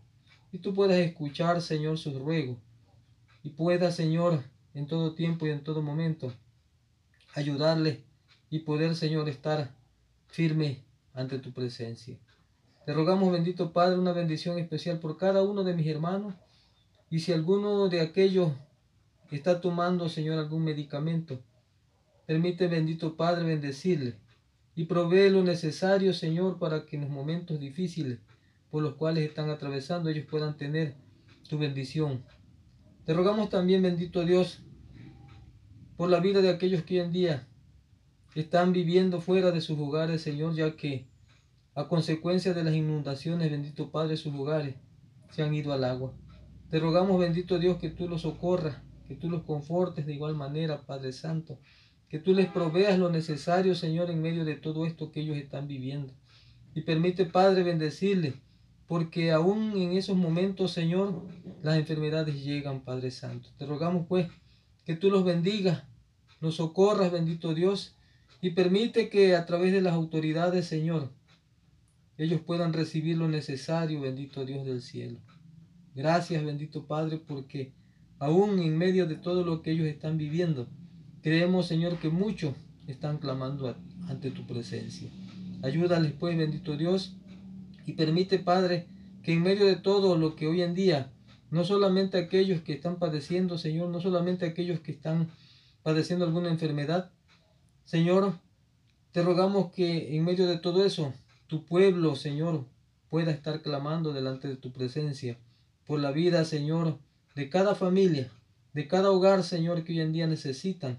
y 0.51 0.59
tú 0.59 0.75
puedas 0.75 0.99
escuchar, 0.99 1.63
Señor, 1.63 1.97
sus 1.97 2.21
ruegos, 2.21 2.59
y 3.45 3.51
puedas, 3.51 3.95
Señor, 3.95 4.43
en 4.75 4.89
todo 4.89 5.15
tiempo 5.15 5.47
y 5.47 5.51
en 5.51 5.63
todo 5.63 5.81
momento, 5.81 6.35
ayudarles 7.37 8.01
y 8.51 8.59
poder, 8.61 8.97
Señor, 8.97 9.29
estar 9.29 9.77
firme 10.27 10.83
ante 11.15 11.39
tu 11.39 11.53
presencia. 11.53 12.19
Te 12.85 12.93
rogamos, 12.93 13.31
bendito 13.31 13.73
Padre, 13.73 13.97
una 13.97 14.13
bendición 14.13 14.59
especial 14.59 14.99
por 14.99 15.17
cada 15.17 15.45
uno 15.45 15.63
de 15.63 15.75
mis 15.75 15.87
hermanos, 15.87 16.35
y 17.11 17.21
si 17.21 17.33
alguno 17.33 17.89
de 17.89 18.01
aquellos 18.01 18.51
está 19.31 19.61
tomando, 19.61 20.09
Señor, 20.09 20.41
algún 20.41 20.65
medicamento, 20.65 21.39
permite, 22.27 22.67
bendito 22.67 23.17
Padre, 23.17 23.45
bendecirle 23.45 24.17
y 24.79 24.85
provee 24.85 25.29
lo 25.29 25.43
necesario, 25.43 26.15
Señor, 26.15 26.61
para 26.61 26.87
que 26.87 26.95
en 26.95 27.03
los 27.03 27.11
momentos 27.11 27.59
difíciles 27.59 28.21
por 28.71 28.81
los 28.81 28.95
cuales 28.95 29.29
están 29.29 29.51
atravesando 29.51 30.09
ellos 30.09 30.27
puedan 30.31 30.57
tener 30.57 30.95
tu 31.49 31.59
bendición. 31.59 32.23
Te 33.05 33.13
rogamos 33.13 33.51
también, 33.51 33.83
bendito 33.83 34.25
Dios, 34.25 34.63
por 35.97 36.09
la 36.09 36.21
vida 36.21 36.43
de 36.43 36.51
aquellos 36.51 36.85
que 36.85 37.01
hoy 37.01 37.07
en 37.07 37.13
día 37.13 37.49
están 38.37 38.73
viviendo 38.73 39.21
fuera 39.21 39.51
de 39.51 39.63
sus 39.63 39.77
hogares, 39.81 40.23
Señor, 40.23 40.55
ya 40.55 40.77
que 40.77 41.09
a 41.75 41.89
consecuencia 41.89 42.55
de 42.55 42.63
las 42.63 42.75
inundaciones, 42.75 43.51
bendito 43.51 43.91
Padre, 43.91 44.17
sus 44.17 44.33
hogares 44.33 44.77
se 45.33 45.43
han 45.43 45.53
ido 45.55 45.73
al 45.73 45.83
agua. 45.83 46.13
Te 46.71 46.79
rogamos, 46.79 47.19
bendito 47.19 47.59
Dios, 47.59 47.79
que 47.79 47.91
tú 47.91 48.09
los 48.09 48.23
socorras, 48.23 48.77
que 49.09 49.17
tú 49.17 49.29
los 49.29 49.43
confortes 49.43 50.07
de 50.07 50.15
igual 50.15 50.37
manera, 50.37 50.83
Padre 50.83 51.13
Santo, 51.13 51.59
que 52.09 52.19
tú 52.19 52.33
les 52.33 52.49
proveas 52.49 52.99
lo 52.99 53.11
necesario, 53.11 53.75
Señor, 53.75 54.11
en 54.11 54.23
medio 54.23 54.45
de 54.45 54.57
todo 54.57 54.87
esto 54.87 55.13
que 55.13 55.21
ellos 55.21 55.37
están 55.37 55.69
viviendo. 55.69 56.15
Y 56.75 56.83
permite, 56.83 57.27
Padre, 57.27 57.63
bendecirles, 57.63 58.35
porque 58.87 59.33
aún 59.33 59.77
en 59.77 59.93
esos 59.93 60.17
momentos, 60.17 60.73
Señor, 60.73 61.23
las 61.63 61.77
enfermedades 61.77 62.43
llegan, 62.43 62.81
Padre 62.81 63.11
Santo. 63.11 63.51
Te 63.59 63.67
rogamos, 63.67 64.07
pues, 64.09 64.29
que 64.87 64.97
tú 64.97 65.11
los 65.11 65.25
bendigas, 65.25 65.85
los 66.41 66.57
socorras, 66.57 67.13
bendito 67.13 67.55
Dios, 67.55 67.95
y 68.41 68.51
permite 68.51 69.11
que 69.11 69.37
a 69.37 69.45
través 69.45 69.73
de 69.73 69.83
las 69.83 69.93
autoridades, 69.93 70.67
Señor, 70.67 71.11
ellos 72.17 72.41
puedan 72.41 72.73
recibir 72.73 73.19
lo 73.19 73.29
necesario, 73.29 74.01
bendito 74.01 74.45
Dios 74.45 74.65
del 74.65 74.81
cielo. 74.81 75.21
Gracias, 75.95 76.45
bendito 76.45 76.87
Padre, 76.87 77.19
porque 77.19 77.73
aún 78.19 78.61
en 78.61 78.79
medio 78.79 79.07
de 79.07 79.17
todo 79.17 79.45
lo 79.45 79.63
que 79.63 79.73
ellos 79.73 79.87
están 79.87 80.17
viviendo, 80.17 80.69
Creemos, 81.23 81.67
Señor, 81.67 81.99
que 81.99 82.11
muchos 82.11 82.55
están 82.87 83.19
clamando 83.19 83.75
ante 84.09 84.31
tu 84.31 84.47
presencia. 84.47 85.11
Ayúdales, 85.63 86.13
pues, 86.13 86.39
bendito 86.39 86.77
Dios, 86.77 87.17
y 87.87 87.93
permite, 87.93 88.39
Padre, 88.39 88.87
que 89.23 89.33
en 89.33 89.43
medio 89.43 89.67
de 89.67 89.77
todo 89.77 90.17
lo 90.17 90.37
que 90.37 90.47
hoy 90.47 90.63
en 90.63 90.75
día, 90.75 91.11
no 91.51 91.65
solamente 91.65 92.19
aquellos 92.19 92.63
que 92.63 92.73
están 92.73 92.99
padeciendo, 92.99 93.59
Señor, 93.59 93.89
no 93.89 94.01
solamente 94.01 94.47
aquellos 94.47 94.81
que 94.81 94.93
están 94.93 95.29
padeciendo 95.83 96.25
alguna 96.25 96.51
enfermedad, 96.51 97.11
Señor, 97.85 98.39
te 99.13 99.23
rogamos 99.23 99.73
que 99.73 100.17
en 100.17 100.25
medio 100.25 100.47
de 100.47 100.59
todo 100.59 100.85
eso 100.85 101.13
tu 101.47 101.65
pueblo, 101.65 102.15
Señor, 102.15 102.65
pueda 103.09 103.33
estar 103.33 103.63
clamando 103.63 104.13
delante 104.13 104.47
de 104.47 104.57
tu 104.57 104.73
presencia 104.73 105.39
por 105.87 105.99
la 105.99 106.13
vida, 106.13 106.45
Señor, 106.45 106.99
de 107.35 107.49
cada 107.49 107.75
familia, 107.75 108.31
de 108.75 108.87
cada 108.87 109.11
hogar, 109.11 109.43
Señor, 109.43 109.83
que 109.83 109.93
hoy 109.93 110.01
en 110.01 110.13
día 110.13 110.27
necesitan 110.27 110.99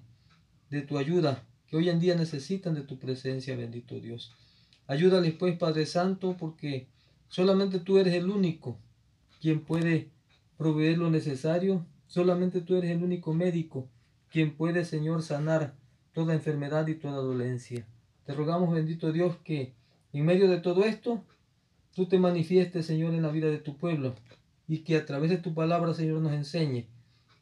de 0.69 0.81
tu 0.81 0.97
ayuda, 0.97 1.43
que 1.67 1.77
hoy 1.77 1.89
en 1.89 1.99
día 1.99 2.15
necesitan 2.15 2.75
de 2.75 2.81
tu 2.81 2.99
presencia, 2.99 3.55
bendito 3.55 3.99
Dios. 3.99 4.35
Ayúdales 4.87 5.33
pues, 5.33 5.57
Padre 5.57 5.85
Santo, 5.85 6.35
porque 6.37 6.87
solamente 7.27 7.79
tú 7.79 7.97
eres 7.97 8.13
el 8.15 8.29
único 8.29 8.77
quien 9.39 9.61
puede 9.61 10.09
proveer 10.57 10.97
lo 10.97 11.09
necesario, 11.09 11.85
solamente 12.07 12.61
tú 12.61 12.75
eres 12.75 12.91
el 12.91 13.03
único 13.03 13.33
médico 13.33 13.87
quien 14.31 14.55
puede, 14.55 14.85
Señor, 14.85 15.23
sanar 15.23 15.75
toda 16.13 16.33
enfermedad 16.33 16.87
y 16.87 16.95
toda 16.95 17.17
dolencia. 17.17 17.85
Te 18.25 18.33
rogamos, 18.33 18.73
bendito 18.73 19.11
Dios, 19.11 19.37
que 19.43 19.73
en 20.13 20.25
medio 20.25 20.49
de 20.49 20.59
todo 20.59 20.83
esto, 20.83 21.23
tú 21.95 22.07
te 22.07 22.19
manifiestes, 22.19 22.85
Señor, 22.85 23.13
en 23.13 23.21
la 23.23 23.31
vida 23.31 23.47
de 23.47 23.57
tu 23.57 23.77
pueblo 23.77 24.15
y 24.67 24.79
que 24.79 24.97
a 24.97 25.05
través 25.05 25.29
de 25.29 25.37
tu 25.37 25.53
palabra, 25.53 25.93
Señor, 25.93 26.21
nos 26.21 26.33
enseñe 26.33 26.87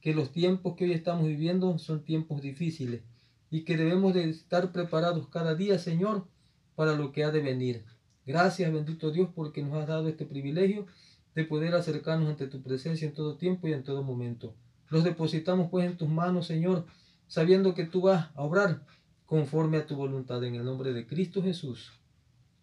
que 0.01 0.13
los 0.13 0.31
tiempos 0.31 0.75
que 0.75 0.85
hoy 0.85 0.93
estamos 0.93 1.27
viviendo 1.27 1.77
son 1.77 2.03
tiempos 2.03 2.41
difíciles 2.41 3.01
y 3.49 3.63
que 3.63 3.77
debemos 3.77 4.13
de 4.13 4.29
estar 4.29 4.71
preparados 4.71 5.27
cada 5.29 5.55
día, 5.55 5.79
Señor, 5.79 6.27
para 6.75 6.95
lo 6.95 7.11
que 7.11 7.23
ha 7.23 7.31
de 7.31 7.41
venir. 7.41 7.85
Gracias, 8.25 8.71
bendito 8.71 9.11
Dios, 9.11 9.29
porque 9.33 9.63
nos 9.63 9.75
has 9.75 9.87
dado 9.87 10.07
este 10.09 10.25
privilegio 10.25 10.85
de 11.33 11.45
poder 11.45 11.75
acercarnos 11.75 12.29
ante 12.29 12.47
tu 12.47 12.61
presencia 12.61 13.07
en 13.07 13.13
todo 13.13 13.37
tiempo 13.37 13.67
y 13.67 13.73
en 13.73 13.83
todo 13.83 14.03
momento. 14.03 14.55
Los 14.89 15.03
depositamos 15.03 15.69
pues 15.69 15.85
en 15.85 15.97
tus 15.97 16.09
manos, 16.09 16.47
Señor, 16.47 16.85
sabiendo 17.27 17.73
que 17.73 17.85
tú 17.85 18.01
vas 18.01 18.29
a 18.35 18.41
obrar 18.41 18.85
conforme 19.25 19.77
a 19.77 19.85
tu 19.85 19.95
voluntad 19.95 20.43
en 20.43 20.55
el 20.55 20.65
nombre 20.65 20.93
de 20.93 21.05
Cristo 21.05 21.41
Jesús. 21.41 21.91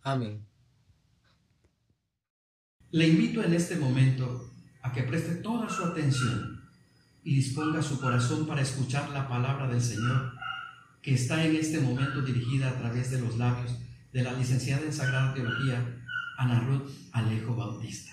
Amén. 0.02 0.44
Le 2.90 3.08
invito 3.08 3.42
en 3.42 3.54
este 3.54 3.76
momento 3.76 4.50
a 4.82 4.92
que 4.92 5.02
preste 5.02 5.36
toda 5.36 5.68
su 5.68 5.84
atención 5.84 6.62
y 7.22 7.36
disponga 7.36 7.82
su 7.82 8.00
corazón 8.00 8.46
para 8.46 8.60
escuchar 8.60 9.10
la 9.10 9.26
palabra 9.26 9.66
del 9.66 9.80
Señor 9.80 10.32
que 11.04 11.12
está 11.12 11.44
en 11.44 11.54
este 11.54 11.80
momento 11.80 12.22
dirigida 12.22 12.70
a 12.70 12.78
través 12.78 13.10
de 13.10 13.20
los 13.20 13.36
labios 13.36 13.78
de 14.12 14.22
la 14.22 14.32
licenciada 14.32 14.86
en 14.86 14.92
Sagrada 14.92 15.34
Teología, 15.34 15.76
Ana 16.38 16.60
Ruth 16.60 16.88
Alejo 17.12 17.54
Bautista. 17.54 18.12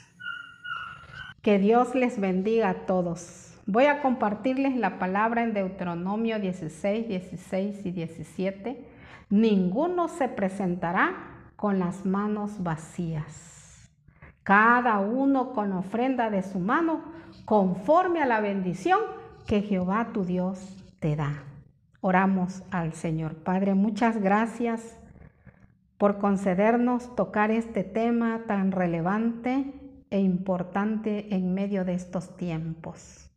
Que 1.41 1.57
Dios 1.57 1.95
les 1.95 2.19
bendiga 2.19 2.69
a 2.69 2.85
todos. 2.85 3.53
Voy 3.65 3.85
a 3.85 4.01
compartirles 4.01 4.75
la 4.75 4.99
palabra 4.99 5.41
en 5.41 5.53
Deuteronomio 5.53 6.37
16, 6.37 7.07
16 7.07 7.85
y 7.85 7.91
17. 7.91 8.85
Ninguno 9.29 10.09
se 10.09 10.27
presentará 10.27 11.47
con 11.55 11.79
las 11.79 12.05
manos 12.05 12.61
vacías. 12.61 13.89
Cada 14.43 14.99
uno 14.99 15.53
con 15.53 15.71
ofrenda 15.71 16.29
de 16.29 16.43
su 16.43 16.59
mano, 16.59 17.03
conforme 17.45 18.21
a 18.21 18.25
la 18.25 18.41
bendición 18.41 18.99
que 19.47 19.61
Jehová 19.61 20.09
tu 20.11 20.25
Dios 20.25 20.75
te 20.99 21.15
da. 21.15 21.45
Oramos 22.01 22.63
al 22.71 22.93
Señor. 22.93 23.35
Padre, 23.35 23.75
muchas 23.75 24.19
gracias 24.19 24.97
por 25.99 26.17
concedernos 26.17 27.15
tocar 27.15 27.51
este 27.51 27.83
tema 27.83 28.41
tan 28.47 28.71
relevante 28.71 29.71
e 30.09 30.19
importante 30.19 31.35
en 31.35 31.53
medio 31.53 31.85
de 31.85 31.93
estos 31.93 32.35
tiempos. 32.37 33.29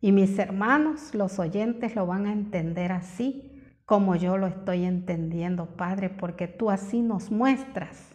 Y 0.00 0.10
mis 0.10 0.36
hermanos, 0.40 1.14
los 1.14 1.38
oyentes, 1.38 1.94
lo 1.94 2.04
van 2.04 2.26
a 2.26 2.32
entender 2.32 2.90
así 2.90 3.62
como 3.86 4.16
yo 4.16 4.36
lo 4.38 4.48
estoy 4.48 4.84
entendiendo, 4.84 5.66
Padre, 5.76 6.10
porque 6.10 6.48
tú 6.48 6.70
así 6.70 7.02
nos 7.02 7.30
muestras 7.30 8.12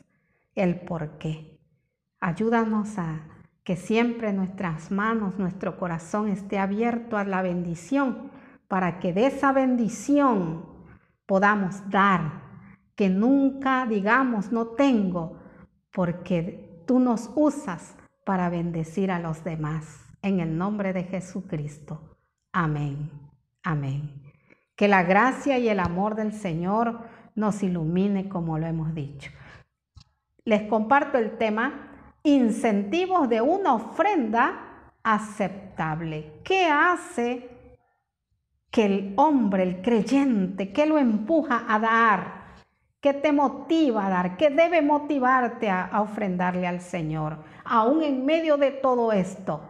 el 0.56 0.80
por 0.82 1.18
qué. 1.18 1.58
Ayúdanos 2.20 2.98
a 2.98 3.22
que 3.64 3.76
siempre 3.76 4.34
nuestras 4.34 4.92
manos, 4.92 5.38
nuestro 5.38 5.78
corazón 5.78 6.28
esté 6.28 6.60
abierto 6.60 7.18
a 7.18 7.24
la 7.24 7.42
bendición, 7.42 8.32
para 8.68 9.00
que 9.00 9.14
de 9.14 9.28
esa 9.28 9.52
bendición 9.52 10.66
podamos 11.26 11.90
dar, 11.90 12.44
que 12.96 13.10
nunca 13.10 13.86
digamos 13.86 14.52
no 14.52 14.68
tengo, 14.68 15.40
porque 15.92 16.84
tú 16.86 17.00
nos 17.00 17.32
usas 17.36 17.96
para 18.26 18.50
bendecir 18.50 19.12
a 19.12 19.20
los 19.20 19.44
demás 19.44 20.00
en 20.22 20.40
el 20.40 20.58
nombre 20.58 20.94
de 20.94 21.04
Jesucristo. 21.04 22.18
Amén. 22.52 23.12
Amén. 23.64 24.24
Que 24.76 24.88
la 24.88 25.04
gracia 25.04 25.58
y 25.58 25.70
el 25.70 25.80
amor 25.80 26.16
del 26.16 26.34
Señor 26.34 27.00
nos 27.36 27.64
ilumine 27.64 28.28
como 28.28 28.58
lo 28.58 28.66
hemos 28.66 28.94
dicho. 28.94 29.32
Les 30.44 30.64
comparto 30.64 31.18
el 31.18 31.38
tema 31.38 32.10
incentivos 32.24 33.30
de 33.30 33.42
una 33.42 33.74
ofrenda 33.76 34.92
aceptable. 35.04 36.42
¿Qué 36.44 36.66
hace 36.66 37.55
que 38.76 38.84
el 38.84 39.14
hombre, 39.16 39.64
el 39.64 39.82
creyente, 39.82 40.74
qué 40.74 40.86
lo 40.86 40.98
empuja 40.98 41.64
a 41.66 41.80
dar? 41.80 42.58
¿Qué 43.00 43.14
te 43.14 43.32
motiva 43.32 44.06
a 44.06 44.10
dar? 44.10 44.36
¿Qué 44.36 44.50
debe 44.50 44.82
motivarte 44.82 45.70
a, 45.70 45.86
a 45.86 46.02
ofrendarle 46.02 46.68
al 46.68 46.82
Señor? 46.82 47.38
Aún 47.64 48.04
en 48.04 48.26
medio 48.26 48.58
de 48.58 48.72
todo 48.72 49.14
esto, 49.14 49.62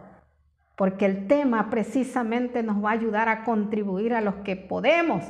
porque 0.76 1.06
el 1.06 1.28
tema 1.28 1.70
precisamente 1.70 2.64
nos 2.64 2.84
va 2.84 2.90
a 2.90 2.94
ayudar 2.94 3.28
a 3.28 3.44
contribuir 3.44 4.12
a 4.12 4.20
los 4.20 4.34
que 4.42 4.56
podemos, 4.56 5.22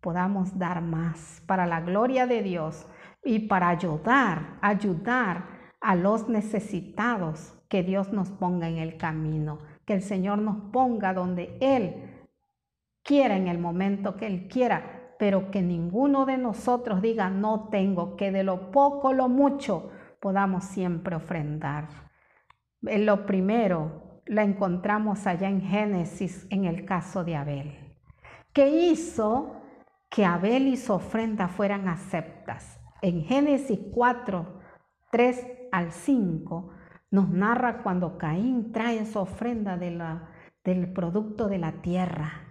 podamos 0.00 0.58
dar 0.58 0.82
más 0.82 1.40
para 1.46 1.66
la 1.66 1.82
gloria 1.82 2.26
de 2.26 2.42
Dios 2.42 2.84
y 3.22 3.46
para 3.46 3.68
ayudar, 3.68 4.58
ayudar 4.60 5.44
a 5.80 5.94
los 5.94 6.28
necesitados 6.28 7.54
que 7.68 7.84
Dios 7.84 8.12
nos 8.12 8.32
ponga 8.32 8.68
en 8.68 8.78
el 8.78 8.96
camino, 8.96 9.60
que 9.84 9.92
el 9.92 10.02
Señor 10.02 10.38
nos 10.38 10.56
ponga 10.72 11.14
donde 11.14 11.56
Él 11.60 12.10
quiera 13.04 13.36
en 13.36 13.46
el 13.46 13.58
momento 13.58 14.16
que 14.16 14.26
Él 14.26 14.48
quiera, 14.48 15.14
pero 15.18 15.50
que 15.50 15.62
ninguno 15.62 16.26
de 16.26 16.38
nosotros 16.38 17.00
diga 17.00 17.30
no 17.30 17.68
tengo, 17.68 18.16
que 18.16 18.32
de 18.32 18.42
lo 18.42 18.72
poco, 18.72 19.12
lo 19.12 19.28
mucho 19.28 19.90
podamos 20.20 20.64
siempre 20.64 21.14
ofrendar. 21.14 21.88
En 22.82 23.06
lo 23.06 23.26
primero, 23.26 24.22
la 24.26 24.42
encontramos 24.42 25.26
allá 25.26 25.48
en 25.48 25.60
Génesis 25.60 26.46
en 26.50 26.64
el 26.64 26.84
caso 26.86 27.24
de 27.24 27.36
Abel, 27.36 27.96
que 28.52 28.68
hizo 28.68 29.60
que 30.08 30.24
Abel 30.24 30.66
y 30.66 30.76
su 30.76 30.94
ofrenda 30.94 31.48
fueran 31.48 31.88
aceptas. 31.88 32.80
En 33.02 33.22
Génesis 33.24 33.78
4, 33.92 34.60
3 35.10 35.46
al 35.72 35.92
5 35.92 36.70
nos 37.10 37.28
narra 37.28 37.82
cuando 37.82 38.16
Caín 38.16 38.72
trae 38.72 39.04
su 39.04 39.18
ofrenda 39.18 39.76
del 39.76 40.92
producto 40.92 41.48
de 41.48 41.58
la 41.58 41.82
tierra 41.82 42.43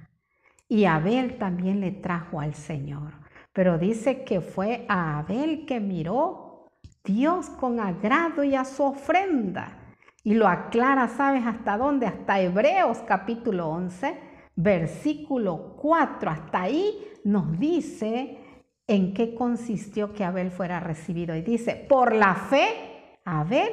y 0.73 0.85
Abel 0.85 1.37
también 1.37 1.81
le 1.81 1.91
trajo 1.91 2.39
al 2.39 2.55
Señor. 2.55 3.13
Pero 3.53 3.77
dice 3.77 4.23
que 4.23 4.41
fue 4.41 4.87
a 4.89 5.19
Abel 5.19 5.67
que 5.67 5.79
miró 5.79 6.71
Dios 7.03 7.51
con 7.51 7.79
agrado 7.79 8.43
y 8.43 8.55
a 8.55 8.65
su 8.65 8.81
ofrenda 8.81 9.93
y 10.23 10.33
lo 10.33 10.47
aclara, 10.47 11.07
¿sabes 11.09 11.45
hasta 11.45 11.77
dónde? 11.77 12.07
Hasta 12.07 12.41
Hebreos 12.41 13.03
capítulo 13.07 13.69
11, 13.69 14.19
versículo 14.55 15.75
4. 15.79 16.31
Hasta 16.31 16.63
ahí 16.63 16.91
nos 17.23 17.59
dice 17.59 18.39
en 18.87 19.13
qué 19.13 19.35
consistió 19.35 20.11
que 20.11 20.23
Abel 20.23 20.49
fuera 20.49 20.79
recibido. 20.79 21.35
Y 21.35 21.43
dice, 21.43 21.85
por 21.87 22.15
la 22.15 22.33
fe, 22.33 23.19
Abel 23.25 23.69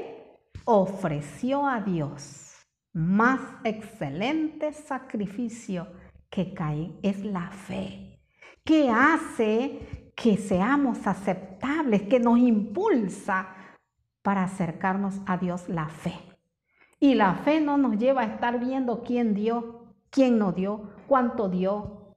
ofreció 0.66 1.66
a 1.66 1.80
Dios 1.80 2.58
más 2.92 3.40
excelente 3.64 4.74
sacrificio 4.74 5.86
que 6.30 6.54
Caín. 6.54 6.98
Es 7.02 7.24
la 7.24 7.50
fe 7.50 8.20
que 8.64 8.90
hace 8.90 10.12
que 10.14 10.36
seamos 10.36 11.06
aceptables, 11.06 12.02
que 12.02 12.20
nos 12.20 12.38
impulsa 12.38 13.48
para 14.22 14.44
acercarnos 14.44 15.20
a 15.26 15.38
Dios 15.38 15.68
la 15.68 15.88
fe. 15.88 16.14
Y 16.98 17.14
la 17.14 17.34
fe 17.34 17.60
no 17.60 17.78
nos 17.78 17.96
lleva 17.96 18.20
a 18.20 18.26
estar 18.26 18.60
viendo 18.60 19.02
quién 19.02 19.34
dio, 19.34 19.94
quién 20.10 20.38
no 20.38 20.52
dio, 20.52 20.90
cuánto 21.06 21.48
dio, 21.48 22.14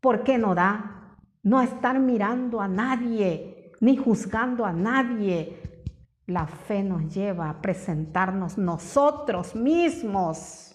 por 0.00 0.22
qué 0.22 0.36
no 0.36 0.54
da. 0.54 1.16
No 1.42 1.60
estar 1.60 1.98
mirando 1.98 2.60
a 2.60 2.68
nadie, 2.68 3.72
ni 3.80 3.96
juzgando 3.96 4.64
a 4.66 4.72
nadie. 4.72 5.82
La 6.26 6.46
fe 6.46 6.82
nos 6.82 7.14
lleva 7.14 7.48
a 7.48 7.60
presentarnos 7.60 8.56
nosotros 8.58 9.54
mismos 9.54 10.74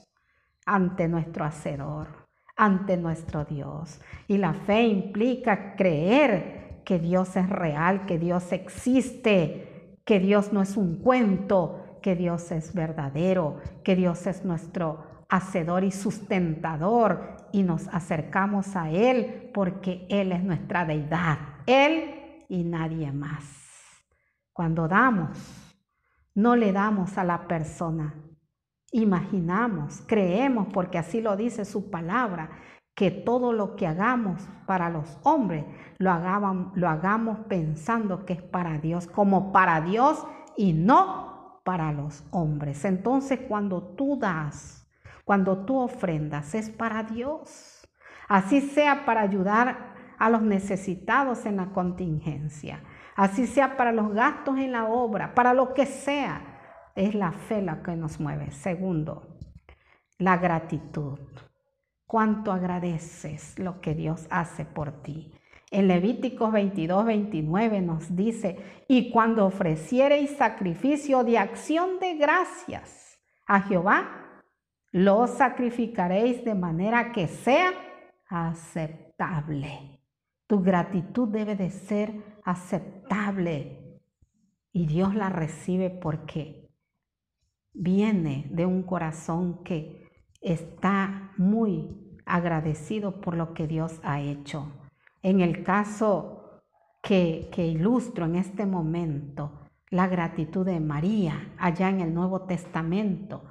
ante 0.65 1.07
nuestro 1.07 1.45
Hacedor, 1.45 2.18
ante 2.59 2.97
nuestro 2.97 3.45
Dios. 3.45 4.01
Y 4.27 4.37
la 4.37 4.53
fe 4.53 4.83
implica 4.83 5.77
creer 5.77 6.81
que 6.83 6.99
Dios 6.99 7.37
es 7.37 7.49
real, 7.49 8.05
que 8.05 8.19
Dios 8.19 8.51
existe, 8.51 9.97
que 10.03 10.19
Dios 10.19 10.51
no 10.51 10.61
es 10.61 10.75
un 10.75 10.97
cuento, 10.97 11.99
que 12.01 12.17
Dios 12.17 12.51
es 12.51 12.73
verdadero, 12.73 13.59
que 13.81 13.95
Dios 13.95 14.27
es 14.27 14.43
nuestro 14.43 15.03
hacedor 15.29 15.85
y 15.85 15.91
sustentador 15.91 17.37
y 17.53 17.63
nos 17.63 17.87
acercamos 17.87 18.75
a 18.75 18.89
Él 18.89 19.51
porque 19.53 20.05
Él 20.09 20.33
es 20.33 20.43
nuestra 20.43 20.83
deidad, 20.83 21.37
Él 21.65 22.43
y 22.49 22.63
nadie 22.65 23.13
más. 23.13 23.45
Cuando 24.51 24.89
damos, 24.89 25.37
no 26.35 26.57
le 26.57 26.73
damos 26.73 27.17
a 27.17 27.23
la 27.23 27.47
persona. 27.47 28.13
Imaginamos, 28.91 30.03
creemos, 30.07 30.67
porque 30.73 30.97
así 30.97 31.21
lo 31.21 31.35
dice 31.35 31.65
su 31.65 31.91
palabra, 31.91 32.49
que 32.95 33.11
todo 33.11 33.53
lo 33.53 33.77
que 33.77 33.87
hagamos 33.87 34.41
para 34.65 34.89
los 34.89 35.17
hombres 35.23 35.63
lo 35.99 36.11
hagamos, 36.11 37.39
pensando 37.47 38.25
que 38.25 38.33
es 38.33 38.41
para 38.41 38.77
Dios, 38.77 39.07
como 39.07 39.53
para 39.53 39.79
Dios 39.79 40.25
y 40.57 40.73
no 40.73 41.61
para 41.63 41.93
los 41.93 42.25
hombres. 42.31 42.83
Entonces 42.83 43.39
cuando 43.47 43.81
tú 43.81 44.17
das, 44.19 44.85
cuando 45.23 45.59
tú 45.65 45.77
ofrendas, 45.77 46.55
es 46.55 46.69
para 46.69 47.03
Dios. 47.03 47.87
Así 48.27 48.59
sea 48.59 49.05
para 49.05 49.21
ayudar 49.21 49.93
a 50.17 50.29
los 50.29 50.41
necesitados 50.41 51.45
en 51.45 51.55
la 51.55 51.67
contingencia, 51.67 52.83
así 53.15 53.47
sea 53.47 53.77
para 53.77 53.93
los 53.93 54.13
gastos 54.13 54.57
en 54.57 54.73
la 54.73 54.87
obra, 54.87 55.33
para 55.33 55.53
lo 55.53 55.73
que 55.73 55.85
sea. 55.85 56.48
Es 56.99 57.15
la 57.15 57.31
fe 57.31 57.61
la 57.61 57.81
que 57.81 57.95
nos 57.95 58.19
mueve. 58.19 58.51
Segundo, 58.51 59.25
la 60.17 60.35
gratitud. 60.35 61.17
¿Cuánto 62.05 62.51
agradeces 62.51 63.57
lo 63.57 63.79
que 63.79 63.95
Dios 63.95 64.27
hace 64.29 64.65
por 64.65 65.01
ti? 65.01 65.31
En 65.71 65.87
Levíticos 65.87 66.51
22, 66.51 67.05
29 67.05 67.79
nos 67.79 68.17
dice, 68.17 68.57
y 68.89 69.11
cuando 69.11 69.45
ofreciereis 69.45 70.35
sacrificio 70.35 71.23
de 71.23 71.37
acción 71.37 71.99
de 72.01 72.15
gracias 72.15 73.17
a 73.47 73.61
Jehová, 73.61 74.43
lo 74.91 75.25
sacrificaréis 75.27 76.43
de 76.43 76.53
manera 76.53 77.13
que 77.13 77.29
sea 77.29 77.71
aceptable. 78.27 80.01
Tu 80.47 80.61
gratitud 80.61 81.29
debe 81.29 81.55
de 81.55 81.69
ser 81.69 82.11
aceptable 82.43 84.01
y 84.73 84.85
Dios 84.85 85.15
la 85.15 85.29
recibe 85.29 85.89
porque 85.89 86.58
viene 87.73 88.47
de 88.51 88.65
un 88.65 88.83
corazón 88.83 89.63
que 89.63 90.07
está 90.41 91.31
muy 91.37 92.19
agradecido 92.25 93.21
por 93.21 93.35
lo 93.35 93.53
que 93.53 93.67
Dios 93.67 93.99
ha 94.03 94.21
hecho. 94.21 94.71
En 95.21 95.41
el 95.41 95.63
caso 95.63 96.61
que, 97.01 97.49
que 97.51 97.65
ilustro 97.65 98.25
en 98.25 98.35
este 98.35 98.65
momento, 98.65 99.67
la 99.89 100.07
gratitud 100.07 100.65
de 100.65 100.79
María 100.79 101.53
allá 101.57 101.89
en 101.89 102.01
el 102.01 102.13
Nuevo 102.13 102.41
Testamento, 102.41 103.43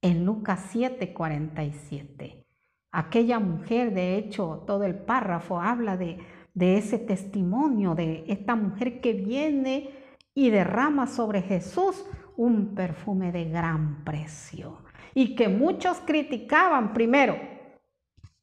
en 0.00 0.24
Lucas 0.24 0.68
7, 0.70 1.12
47. 1.12 2.46
Aquella 2.90 3.38
mujer, 3.38 3.94
de 3.94 4.16
hecho, 4.16 4.64
todo 4.66 4.84
el 4.84 4.94
párrafo 4.94 5.60
habla 5.60 5.96
de, 5.96 6.18
de 6.54 6.76
ese 6.76 6.98
testimonio 6.98 7.94
de 7.94 8.24
esta 8.28 8.56
mujer 8.56 9.00
que 9.00 9.12
viene 9.14 9.90
y 10.34 10.50
derrama 10.50 11.06
sobre 11.06 11.42
Jesús 11.42 12.04
un 12.36 12.74
perfume 12.74 13.32
de 13.32 13.44
gran 13.44 14.04
precio. 14.04 14.78
Y 15.14 15.34
que 15.34 15.48
muchos 15.48 16.00
criticaban 16.00 16.92
primero 16.92 17.36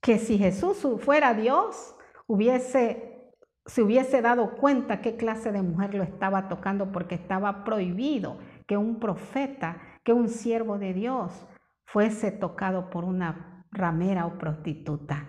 que 0.01 0.17
si 0.17 0.37
Jesús 0.37 0.85
fuera 0.99 1.33
Dios, 1.33 1.95
hubiese, 2.27 3.33
se 3.65 3.81
hubiese 3.81 4.21
dado 4.21 4.55
cuenta 4.55 5.01
qué 5.01 5.17
clase 5.17 5.51
de 5.51 5.61
mujer 5.61 5.93
lo 5.93 6.03
estaba 6.03 6.47
tocando 6.47 6.91
porque 6.91 7.15
estaba 7.15 7.63
prohibido 7.63 8.39
que 8.67 8.77
un 8.77 8.99
profeta, 8.99 9.81
que 10.03 10.13
un 10.13 10.29
siervo 10.29 10.77
de 10.77 10.93
Dios 10.93 11.47
fuese 11.85 12.31
tocado 12.31 12.89
por 12.89 13.03
una 13.03 13.65
ramera 13.71 14.25
o 14.25 14.37
prostituta, 14.37 15.27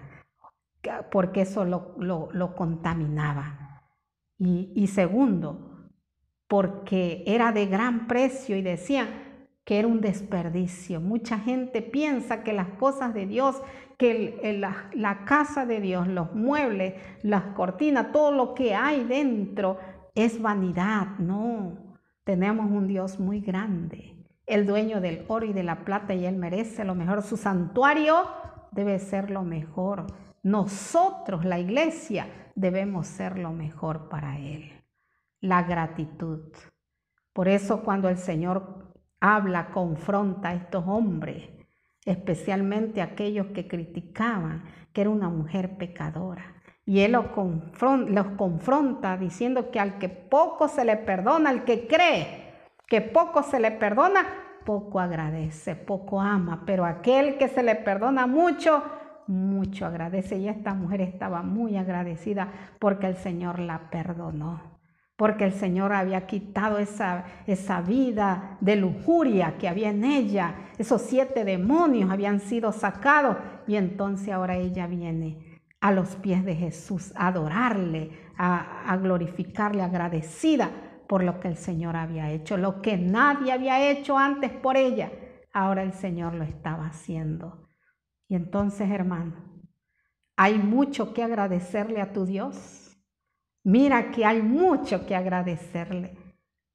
porque 1.11 1.42
eso 1.42 1.64
lo, 1.64 1.96
lo, 1.99 2.55
contaminaba. 2.55 3.83
Y, 4.38 4.73
y 4.75 4.87
segundo, 4.87 5.70
porque 6.51 7.23
era 7.29 7.53
de 7.53 7.67
gran 7.67 8.09
precio 8.09 8.57
y 8.57 8.63
decían, 8.63 9.07
que 9.65 9.79
era 9.79 9.87
un 9.87 10.01
desperdicio. 10.01 11.01
Mucha 11.01 11.39
gente 11.39 11.81
piensa 11.81 12.43
que 12.43 12.53
las 12.53 12.67
cosas 12.71 13.15
de 13.15 13.25
Dios 13.27 13.63
que 13.97 14.59
la, 14.95 15.25
casa 15.27 15.65
de 15.65 15.81
Dios, 15.81 16.09
los 16.09 16.35
muebles, 16.35 16.95
las 17.23 17.55
cortinas, 17.55 18.11
todo 18.11 18.33
lo 18.33 18.55
que 18.55 18.75
hay 18.75 19.05
dentro 19.05 19.79
es 20.15 20.43
vanidad. 20.43 21.19
No, 21.19 21.77
tenemos 22.25 22.69
un 22.69 22.89
Dios 22.89 23.21
muy 23.21 23.41
grande, 23.41 24.17
el 24.47 24.67
dueño 24.67 25.01
del 25.01 25.25
oro 25.29 25.47
y 25.47 25.53
de 25.53 25.63
la 25.63 25.85
plata 25.85 26.15
y 26.15 26.25
Él 26.25 26.37
merece 26.37 26.85
lo 26.85 26.97
mejor. 26.97 27.23
Su 27.23 27.37
santuario 27.37 28.27
debe 28.73 28.99
ser 28.99 29.31
lo 29.31 29.45
mejor. 29.45 30.07
Nosotros, 30.43 31.45
la 31.45 31.61
iglesia, 31.61 32.27
debemos 32.57 33.07
ser 33.07 33.39
lo 33.39 33.53
mejor 33.53 34.09
para 34.09 34.39
Él. 34.39 34.80
La 35.40 35.62
gratitud. 35.62 36.53
Por 37.33 37.48
eso 37.48 37.83
cuando 37.83 38.11
el 38.11 38.18
Señor 38.18 38.92
habla, 39.20 39.70
confronta 39.70 40.50
a 40.50 40.55
estos 40.55 40.85
hombres, 40.87 41.48
especialmente 42.05 43.00
aquellos 43.00 43.46
que 43.48 43.66
criticaban 43.66 44.64
que 44.92 45.00
era 45.00 45.11
una 45.11 45.31
mujer 45.31 45.79
pecadora. 45.79 46.57
Y 46.85 47.00
él 47.00 47.12
los 47.12 47.26
confronta, 48.37 49.16
diciendo 49.16 49.70
que 49.70 49.81
al 49.81 49.98
que 49.98 50.11
poco 50.11 50.68
se 50.68 50.85
le 50.85 50.96
perdona, 50.98 51.48
al 51.48 51.64
que 51.64 51.87
cree 51.87 52.68
que 52.87 53.00
poco 53.00 53.42
se 53.42 53.61
le 53.61 53.70
perdona, 53.70 54.26
poco 54.66 55.00
agradece, 55.00 55.74
poco 55.74 56.20
ama, 56.20 56.64
pero 56.66 56.85
aquel 56.85 57.38
que 57.38 57.48
se 57.48 57.62
le 57.62 57.76
perdona 57.76 58.26
mucho, 58.26 58.83
mucho 59.26 59.87
agradece. 59.87 60.37
Y 60.37 60.48
esta 60.48 60.74
mujer 60.74 61.00
estaba 61.00 61.42
muy 61.42 61.79
agradecida 61.79 62.53
porque 62.79 63.07
el 63.07 63.16
Señor 63.16 63.59
la 63.59 63.88
perdonó 63.90 64.80
porque 65.21 65.45
el 65.45 65.53
Señor 65.53 65.93
había 65.93 66.27
quitado 66.27 66.79
esa, 66.79 67.27
esa 67.47 67.83
vida 67.83 68.57
de 68.63 68.77
lujuria 68.77 69.59
que 69.59 69.69
había 69.69 69.91
en 69.91 70.03
ella. 70.03 70.71
Esos 70.79 71.03
siete 71.03 71.45
demonios 71.45 72.11
habían 72.11 72.41
sido 72.41 72.73
sacados 72.73 73.37
y 73.67 73.77
entonces 73.77 74.33
ahora 74.33 74.57
ella 74.57 74.87
viene 74.87 75.61
a 75.79 75.93
los 75.93 76.17
pies 76.17 76.43
de 76.47 76.57
Jesús 76.57 77.13
a 77.17 77.27
adorarle, 77.27 78.31
a, 78.39 78.91
a 78.91 78.97
glorificarle, 78.97 79.83
agradecida 79.83 80.71
por 81.07 81.23
lo 81.23 81.39
que 81.39 81.49
el 81.49 81.59
Señor 81.59 81.97
había 81.97 82.31
hecho, 82.31 82.57
lo 82.57 82.81
que 82.81 82.97
nadie 82.97 83.53
había 83.53 83.91
hecho 83.91 84.17
antes 84.17 84.51
por 84.51 84.79
ella. 84.79 85.13
Ahora 85.53 85.83
el 85.83 85.93
Señor 85.93 86.33
lo 86.33 86.45
estaba 86.45 86.87
haciendo. 86.87 87.69
Y 88.27 88.37
entonces, 88.37 88.91
hermano, 88.91 89.35
hay 90.35 90.57
mucho 90.57 91.13
que 91.13 91.23
agradecerle 91.23 92.01
a 92.01 92.15
tu 92.15 92.25
Dios. 92.25 92.80
Mira 93.64 94.11
que 94.11 94.25
hay 94.25 94.42
mucho 94.42 95.07
que 95.07 95.14
agradecerle. 95.14 96.16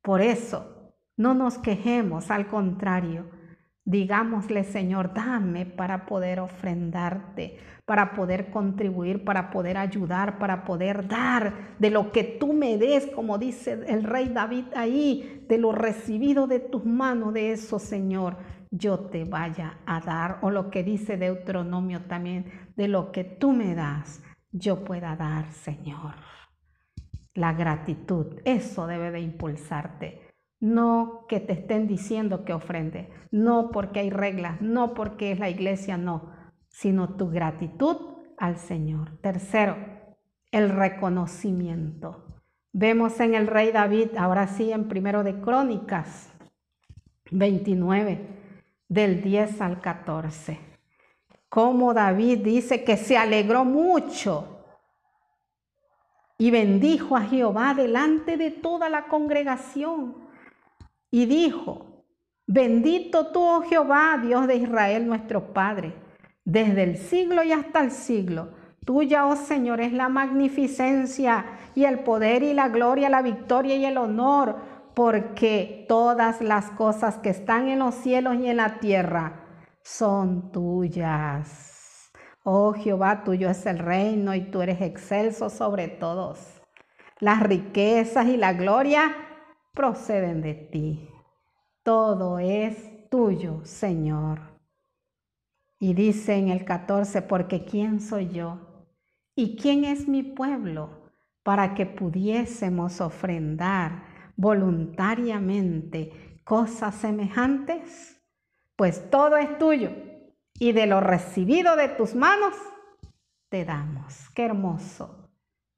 Por 0.03 0.21
eso, 0.21 0.93
no 1.17 1.33
nos 1.33 1.57
quejemos, 1.57 2.29
al 2.29 2.47
contrario, 2.47 3.25
digámosle, 3.85 4.63
Señor, 4.63 5.13
dame 5.13 5.65
para 5.65 6.05
poder 6.05 6.39
ofrendarte, 6.39 7.57
para 7.85 8.13
poder 8.13 8.51
contribuir, 8.51 9.23
para 9.23 9.49
poder 9.49 9.77
ayudar, 9.77 10.37
para 10.37 10.63
poder 10.63 11.07
dar 11.07 11.75
de 11.79 11.89
lo 11.89 12.11
que 12.11 12.23
tú 12.23 12.53
me 12.53 12.77
des, 12.77 13.07
como 13.07 13.39
dice 13.39 13.83
el 13.87 14.03
rey 14.03 14.29
David 14.29 14.65
ahí, 14.75 15.45
de 15.47 15.57
lo 15.57 15.71
recibido 15.71 16.45
de 16.45 16.59
tus 16.59 16.85
manos, 16.85 17.33
de 17.33 17.51
eso, 17.51 17.79
Señor, 17.79 18.37
yo 18.69 18.99
te 18.99 19.23
vaya 19.23 19.79
a 19.87 20.01
dar. 20.01 20.39
O 20.41 20.51
lo 20.51 20.69
que 20.69 20.83
dice 20.83 21.17
Deuteronomio 21.17 22.01
también, 22.03 22.45
de 22.75 22.87
lo 22.87 23.11
que 23.11 23.23
tú 23.23 23.53
me 23.53 23.73
das, 23.73 24.21
yo 24.51 24.83
pueda 24.83 25.15
dar, 25.15 25.51
Señor 25.51 26.24
la 27.35 27.53
gratitud. 27.53 28.39
Eso 28.45 28.87
debe 28.87 29.11
de 29.11 29.19
impulsarte. 29.19 30.21
No 30.59 31.25
que 31.29 31.39
te 31.39 31.53
estén 31.53 31.85
diciendo 31.85 32.43
que 32.43 32.53
ofrende, 32.53 33.11
no 33.29 33.69
porque 33.71 33.99
hay 33.99 34.09
reglas, 34.09 34.61
no 34.61 34.93
porque 34.95 35.31
es 35.31 35.39
la 35.39 35.49
iglesia, 35.49 35.97
no, 35.97 36.31
sino 36.69 37.15
tu 37.15 37.29
gratitud 37.29 37.97
al 38.37 38.57
Señor. 38.57 39.19
Tercero, 39.21 39.75
el 40.51 40.69
reconocimiento. 40.69 42.41
Vemos 42.71 43.19
en 43.19 43.35
el 43.35 43.47
rey 43.47 43.71
David, 43.71 44.17
ahora 44.17 44.47
sí 44.47 44.71
en 44.71 44.87
primero 44.87 45.23
de 45.23 45.39
Crónicas 45.39 46.33
29, 47.31 48.27
del 48.87 49.21
10 49.21 49.61
al 49.61 49.81
14, 49.81 50.59
como 51.49 51.93
David 51.93 52.39
dice 52.39 52.83
que 52.83 52.97
se 52.97 53.17
alegró 53.17 53.65
mucho 53.65 54.54
y 56.37 56.51
bendijo 56.51 57.15
a 57.15 57.21
Jehová 57.21 57.73
delante 57.73 58.37
de 58.37 58.51
toda 58.51 58.89
la 58.89 59.07
congregación. 59.07 60.15
Y 61.09 61.25
dijo, 61.25 62.03
bendito 62.45 63.27
tú, 63.27 63.41
oh 63.41 63.61
Jehová, 63.61 64.19
Dios 64.21 64.47
de 64.47 64.57
Israel, 64.57 65.07
nuestro 65.07 65.53
Padre, 65.53 65.95
desde 66.43 66.83
el 66.83 66.97
siglo 66.97 67.43
y 67.43 67.51
hasta 67.51 67.81
el 67.81 67.91
siglo. 67.91 68.49
Tuya, 68.85 69.25
oh 69.25 69.35
Señor, 69.35 69.81
es 69.81 69.93
la 69.93 70.09
magnificencia 70.09 71.45
y 71.73 71.85
el 71.85 71.99
poder 71.99 72.43
y 72.43 72.53
la 72.53 72.69
gloria, 72.69 73.09
la 73.09 73.21
victoria 73.21 73.75
y 73.75 73.85
el 73.85 73.97
honor, 73.97 74.57
porque 74.93 75.85
todas 75.87 76.41
las 76.41 76.69
cosas 76.71 77.17
que 77.17 77.29
están 77.29 77.67
en 77.67 77.79
los 77.79 77.95
cielos 77.95 78.35
y 78.35 78.47
en 78.47 78.57
la 78.57 78.79
tierra 78.79 79.41
son 79.81 80.51
tuyas. 80.51 81.74
Oh 82.47 82.73
Jehová, 82.73 83.23
tuyo 83.23 83.49
es 83.49 83.65
el 83.65 83.79
reino 83.79 84.35
y 84.35 84.51
tú 84.51 84.61
eres 84.61 84.79
excelso 84.79 85.49
sobre 85.49 85.87
todos. 85.87 86.61
Las 87.19 87.41
riquezas 87.41 88.27
y 88.27 88.37
la 88.37 88.53
gloria 88.53 89.15
proceden 89.73 90.43
de 90.43 90.53
ti. 90.53 91.09
Todo 91.81 92.37
es 92.37 93.09
tuyo, 93.09 93.65
Señor. 93.65 94.41
Y 95.79 95.95
dice 95.95 96.35
en 96.35 96.49
el 96.49 96.65
14, 96.65 97.23
porque 97.23 97.65
¿quién 97.65 97.99
soy 97.99 98.29
yo? 98.29 98.59
¿Y 99.35 99.55
quién 99.55 99.83
es 99.83 100.07
mi 100.07 100.21
pueblo 100.21 101.09
para 101.41 101.73
que 101.73 101.87
pudiésemos 101.87 103.01
ofrendar 103.01 104.03
voluntariamente 104.35 106.41
cosas 106.43 106.93
semejantes? 106.93 108.21
Pues 108.75 109.09
todo 109.09 109.35
es 109.35 109.57
tuyo 109.57 109.89
y 110.59 110.71
de 110.71 110.87
lo 110.87 111.01
recibido 111.01 111.75
de 111.75 111.89
tus 111.89 112.15
manos 112.15 112.55
te 113.49 113.65
damos. 113.65 114.29
Qué 114.33 114.45
hermoso, 114.45 115.29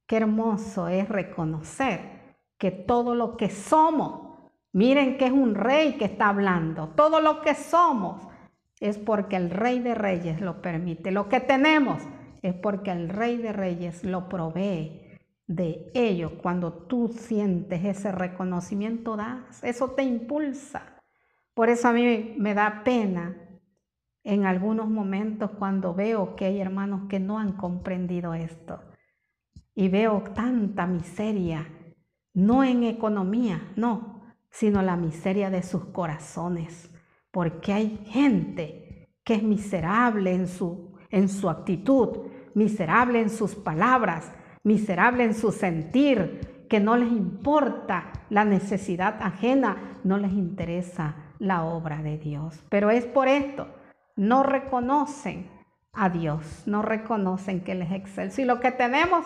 qué 0.05 0.17
hermoso 0.17 0.87
es 0.87 1.09
reconocer 1.09 2.17
que 2.57 2.71
todo 2.71 3.15
lo 3.15 3.37
que 3.37 3.49
somos, 3.49 4.39
miren 4.73 5.17
que 5.17 5.25
es 5.25 5.31
un 5.31 5.55
rey 5.55 5.93
que 5.93 6.05
está 6.05 6.29
hablando, 6.29 6.89
todo 6.89 7.21
lo 7.21 7.41
que 7.41 7.55
somos 7.55 8.27
es 8.79 8.97
porque 8.97 9.35
el 9.35 9.49
rey 9.49 9.79
de 9.79 9.95
reyes 9.95 10.41
lo 10.41 10.61
permite. 10.61 11.11
Lo 11.11 11.29
que 11.29 11.39
tenemos 11.39 12.01
es 12.41 12.53
porque 12.53 12.91
el 12.91 13.09
rey 13.09 13.37
de 13.37 13.53
reyes 13.53 14.03
lo 14.03 14.29
provee. 14.29 15.03
De 15.47 15.89
ello, 15.93 16.37
cuando 16.41 16.73
tú 16.73 17.07
sientes 17.07 17.83
ese 17.85 18.11
reconocimiento, 18.11 19.15
das, 19.15 19.63
eso 19.63 19.91
te 19.91 20.03
impulsa. 20.03 21.01
Por 21.53 21.69
eso 21.69 21.87
a 21.87 21.93
mí 21.93 22.35
me 22.37 22.53
da 22.53 22.81
pena 22.83 23.46
en 24.27 24.45
algunos 24.45 24.89
momentos 24.89 25.51
cuando 25.51 25.93
veo 25.93 26.35
que 26.35 26.43
hay 26.43 26.59
hermanos 26.59 27.03
que 27.07 27.17
no 27.17 27.39
han 27.39 27.53
comprendido 27.53 28.33
esto 28.33 28.81
y 29.73 29.87
veo 29.87 30.21
tanta 30.35 30.85
miseria, 30.85 31.65
no 32.33 32.61
en 32.65 32.83
economía, 32.83 33.71
no, 33.77 34.35
sino 34.51 34.81
la 34.81 34.97
miseria 34.97 35.49
de 35.49 35.63
sus 35.63 35.85
corazones, 35.85 36.91
porque 37.31 37.71
hay 37.71 38.03
gente 38.07 39.07
que 39.23 39.35
es 39.35 39.43
miserable 39.43 40.33
en 40.33 40.49
su, 40.49 40.97
en 41.09 41.29
su 41.29 41.49
actitud, 41.49 42.27
miserable 42.53 43.21
en 43.21 43.29
sus 43.29 43.55
palabras, 43.55 44.33
miserable 44.61 45.23
en 45.23 45.35
su 45.35 45.53
sentir, 45.53 46.65
que 46.67 46.81
no 46.81 46.97
les 46.97 47.13
importa 47.13 48.11
la 48.29 48.43
necesidad 48.43 49.21
ajena, 49.21 50.01
no 50.03 50.17
les 50.17 50.33
interesa 50.33 51.15
la 51.39 51.63
obra 51.63 52.03
de 52.03 52.17
Dios. 52.17 52.61
Pero 52.67 52.89
es 52.89 53.05
por 53.05 53.29
esto 53.29 53.76
no 54.17 54.43
reconocen 54.43 55.49
a 55.93 56.09
Dios, 56.09 56.63
no 56.65 56.81
reconocen 56.81 57.61
que 57.61 57.71
Él 57.71 57.83
es 57.83 57.91
excelso. 57.91 58.41
Y 58.41 58.45
lo 58.45 58.59
que 58.59 58.71
tenemos 58.71 59.25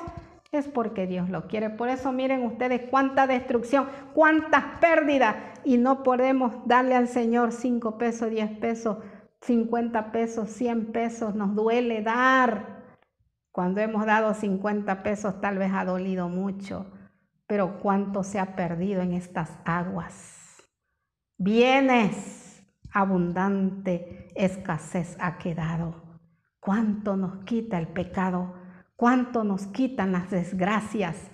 es 0.51 0.67
porque 0.67 1.07
Dios 1.07 1.29
lo 1.29 1.47
quiere. 1.47 1.69
Por 1.69 1.89
eso 1.89 2.11
miren 2.11 2.43
ustedes 2.43 2.81
cuánta 2.89 3.25
destrucción, 3.25 3.87
cuántas 4.13 4.63
pérdidas. 4.79 5.35
Y 5.63 5.77
no 5.77 6.03
podemos 6.03 6.53
darle 6.65 6.95
al 6.95 7.07
Señor 7.07 7.51
5 7.53 7.97
pesos, 7.97 8.29
10 8.29 8.59
pesos, 8.59 8.97
50 9.41 10.11
pesos, 10.11 10.49
100 10.49 10.91
pesos. 10.91 11.35
Nos 11.35 11.55
duele 11.55 12.01
dar. 12.01 12.81
Cuando 13.51 13.81
hemos 13.81 14.05
dado 14.05 14.33
50 14.33 15.03
pesos 15.03 15.41
tal 15.41 15.57
vez 15.57 15.71
ha 15.73 15.85
dolido 15.85 16.27
mucho. 16.29 16.91
Pero 17.47 17.79
cuánto 17.79 18.23
se 18.23 18.39
ha 18.39 18.55
perdido 18.55 19.01
en 19.01 19.13
estas 19.13 19.57
aguas. 19.65 20.63
Bienes 21.37 22.30
abundante 22.93 24.29
escasez 24.35 25.17
ha 25.19 25.37
quedado. 25.37 26.19
Cuánto 26.59 27.17
nos 27.17 27.43
quita 27.43 27.79
el 27.79 27.87
pecado, 27.87 28.53
cuánto 28.95 29.43
nos 29.43 29.67
quitan 29.67 30.11
las 30.11 30.29
desgracias, 30.29 31.31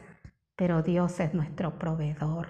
pero 0.56 0.82
Dios 0.82 1.20
es 1.20 1.34
nuestro 1.34 1.78
proveedor, 1.78 2.48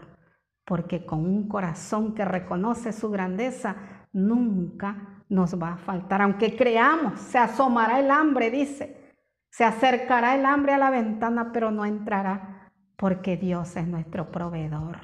porque 0.65 1.05
con 1.05 1.25
un 1.25 1.47
corazón 1.47 2.13
que 2.13 2.23
reconoce 2.23 2.93
su 2.93 3.09
grandeza, 3.09 3.75
nunca 4.13 5.23
nos 5.29 5.61
va 5.61 5.73
a 5.73 5.77
faltar, 5.77 6.21
aunque 6.21 6.55
creamos, 6.55 7.19
se 7.19 7.37
asomará 7.37 7.99
el 7.99 8.11
hambre, 8.11 8.49
dice, 8.49 9.15
se 9.49 9.63
acercará 9.63 10.35
el 10.35 10.45
hambre 10.45 10.73
a 10.73 10.77
la 10.77 10.89
ventana, 10.89 11.51
pero 11.51 11.71
no 11.71 11.85
entrará, 11.85 12.71
porque 12.95 13.37
Dios 13.37 13.75
es 13.75 13.87
nuestro 13.87 14.31
proveedor. 14.31 14.99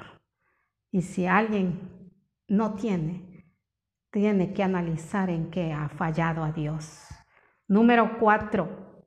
Y 0.90 1.02
si 1.02 1.26
alguien 1.26 2.12
no 2.46 2.74
tiene, 2.74 3.33
tiene 4.14 4.52
que 4.52 4.62
analizar 4.62 5.28
en 5.28 5.50
qué 5.50 5.72
ha 5.72 5.88
fallado 5.88 6.44
a 6.44 6.52
Dios. 6.52 7.04
Número 7.66 8.16
cuatro, 8.20 9.04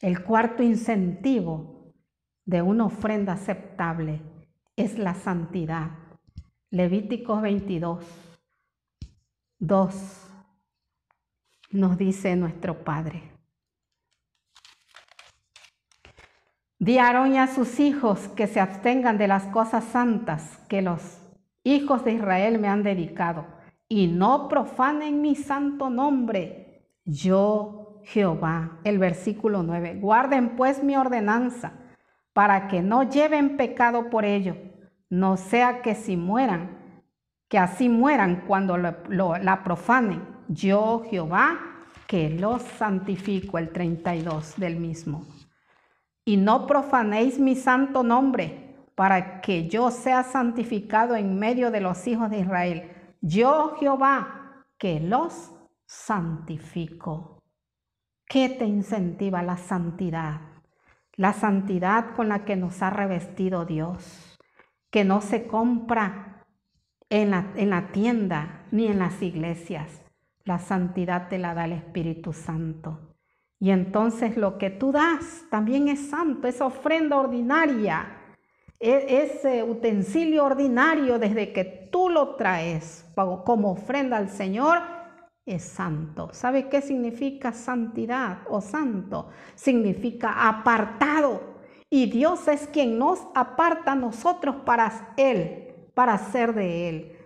el 0.00 0.24
cuarto 0.24 0.64
incentivo 0.64 1.94
de 2.44 2.60
una 2.60 2.86
ofrenda 2.86 3.34
aceptable 3.34 4.20
es 4.74 4.98
la 4.98 5.14
santidad. 5.14 5.92
Levíticos 6.68 7.40
22, 7.42 8.04
2 9.60 10.30
nos 11.70 11.96
dice 11.96 12.34
nuestro 12.34 12.82
Padre. 12.82 13.22
Di 16.80 16.98
a 16.98 17.22
a 17.22 17.46
sus 17.46 17.78
hijos 17.78 18.26
que 18.34 18.48
se 18.48 18.58
abstengan 18.58 19.16
de 19.16 19.28
las 19.28 19.44
cosas 19.44 19.84
santas 19.84 20.58
que 20.68 20.82
los 20.82 21.20
hijos 21.62 22.04
de 22.04 22.14
Israel 22.14 22.58
me 22.58 22.66
han 22.66 22.82
dedicado 22.82 23.59
y 23.92 24.06
no 24.06 24.48
profanen 24.48 25.20
mi 25.20 25.34
santo 25.34 25.90
nombre. 25.90 26.86
Yo, 27.04 28.00
Jehová, 28.04 28.78
el 28.84 29.00
versículo 29.00 29.64
9, 29.64 29.98
guarden 30.00 30.50
pues 30.56 30.82
mi 30.82 30.96
ordenanza 30.96 31.72
para 32.32 32.68
que 32.68 32.82
no 32.82 33.02
lleven 33.02 33.56
pecado 33.56 34.08
por 34.08 34.24
ello, 34.24 34.56
no 35.10 35.36
sea 35.36 35.82
que 35.82 35.96
si 35.96 36.16
mueran, 36.16 37.02
que 37.48 37.58
así 37.58 37.88
mueran 37.88 38.44
cuando 38.46 38.78
la 38.78 39.62
profanen. 39.64 40.22
Yo, 40.46 41.02
Jehová, 41.10 41.58
que 42.06 42.30
los 42.30 42.62
santifico, 42.62 43.58
el 43.58 43.70
32 43.70 44.54
del 44.56 44.76
mismo. 44.76 45.26
Y 46.24 46.36
no 46.36 46.68
profanéis 46.68 47.40
mi 47.40 47.56
santo 47.56 48.04
nombre, 48.04 48.76
para 48.94 49.40
que 49.40 49.68
yo 49.68 49.90
sea 49.90 50.22
santificado 50.22 51.16
en 51.16 51.40
medio 51.40 51.72
de 51.72 51.80
los 51.80 52.06
hijos 52.06 52.30
de 52.30 52.38
Israel 52.38 52.92
yo 53.20 53.76
Jehová, 53.78 54.64
que 54.78 55.00
los 55.00 55.52
santifico. 55.86 57.42
¿Qué 58.26 58.48
te 58.48 58.64
incentiva 58.64 59.42
la 59.42 59.56
santidad? 59.56 60.40
La 61.16 61.32
santidad 61.32 62.14
con 62.14 62.28
la 62.28 62.44
que 62.44 62.56
nos 62.56 62.80
ha 62.82 62.90
revestido 62.90 63.64
Dios, 63.64 64.38
que 64.90 65.04
no 65.04 65.20
se 65.20 65.46
compra 65.46 66.46
en 67.10 67.30
la, 67.30 67.52
en 67.56 67.70
la 67.70 67.92
tienda 67.92 68.66
ni 68.70 68.86
en 68.86 69.00
las 69.00 69.20
iglesias. 69.20 70.02
La 70.44 70.58
santidad 70.58 71.28
te 71.28 71.38
la 71.38 71.54
da 71.54 71.66
el 71.66 71.72
Espíritu 71.72 72.32
Santo. 72.32 73.16
Y 73.58 73.70
entonces 73.70 74.36
lo 74.36 74.56
que 74.56 74.70
tú 74.70 74.92
das 74.92 75.44
también 75.50 75.88
es 75.88 76.08
santo, 76.08 76.48
es 76.48 76.60
ofrenda 76.62 77.18
ordinaria 77.18 78.19
ese 78.80 79.62
utensilio 79.62 80.44
ordinario 80.44 81.18
desde 81.18 81.52
que 81.52 81.64
tú 81.64 82.08
lo 82.08 82.36
traes 82.36 83.04
como 83.44 83.72
ofrenda 83.72 84.16
al 84.16 84.30
Señor 84.30 84.78
es 85.44 85.62
santo. 85.62 86.30
¿Sabe 86.32 86.68
qué 86.68 86.80
significa 86.80 87.52
santidad 87.52 88.38
o 88.48 88.60
santo? 88.60 89.28
Significa 89.54 90.48
apartado. 90.48 91.58
Y 91.90 92.10
Dios 92.10 92.46
es 92.48 92.68
quien 92.68 92.98
nos 92.98 93.20
aparta 93.34 93.92
a 93.92 93.96
nosotros 93.96 94.56
para 94.64 95.12
Él, 95.16 95.74
para 95.94 96.16
ser 96.18 96.54
de 96.54 96.88
Él. 96.88 97.16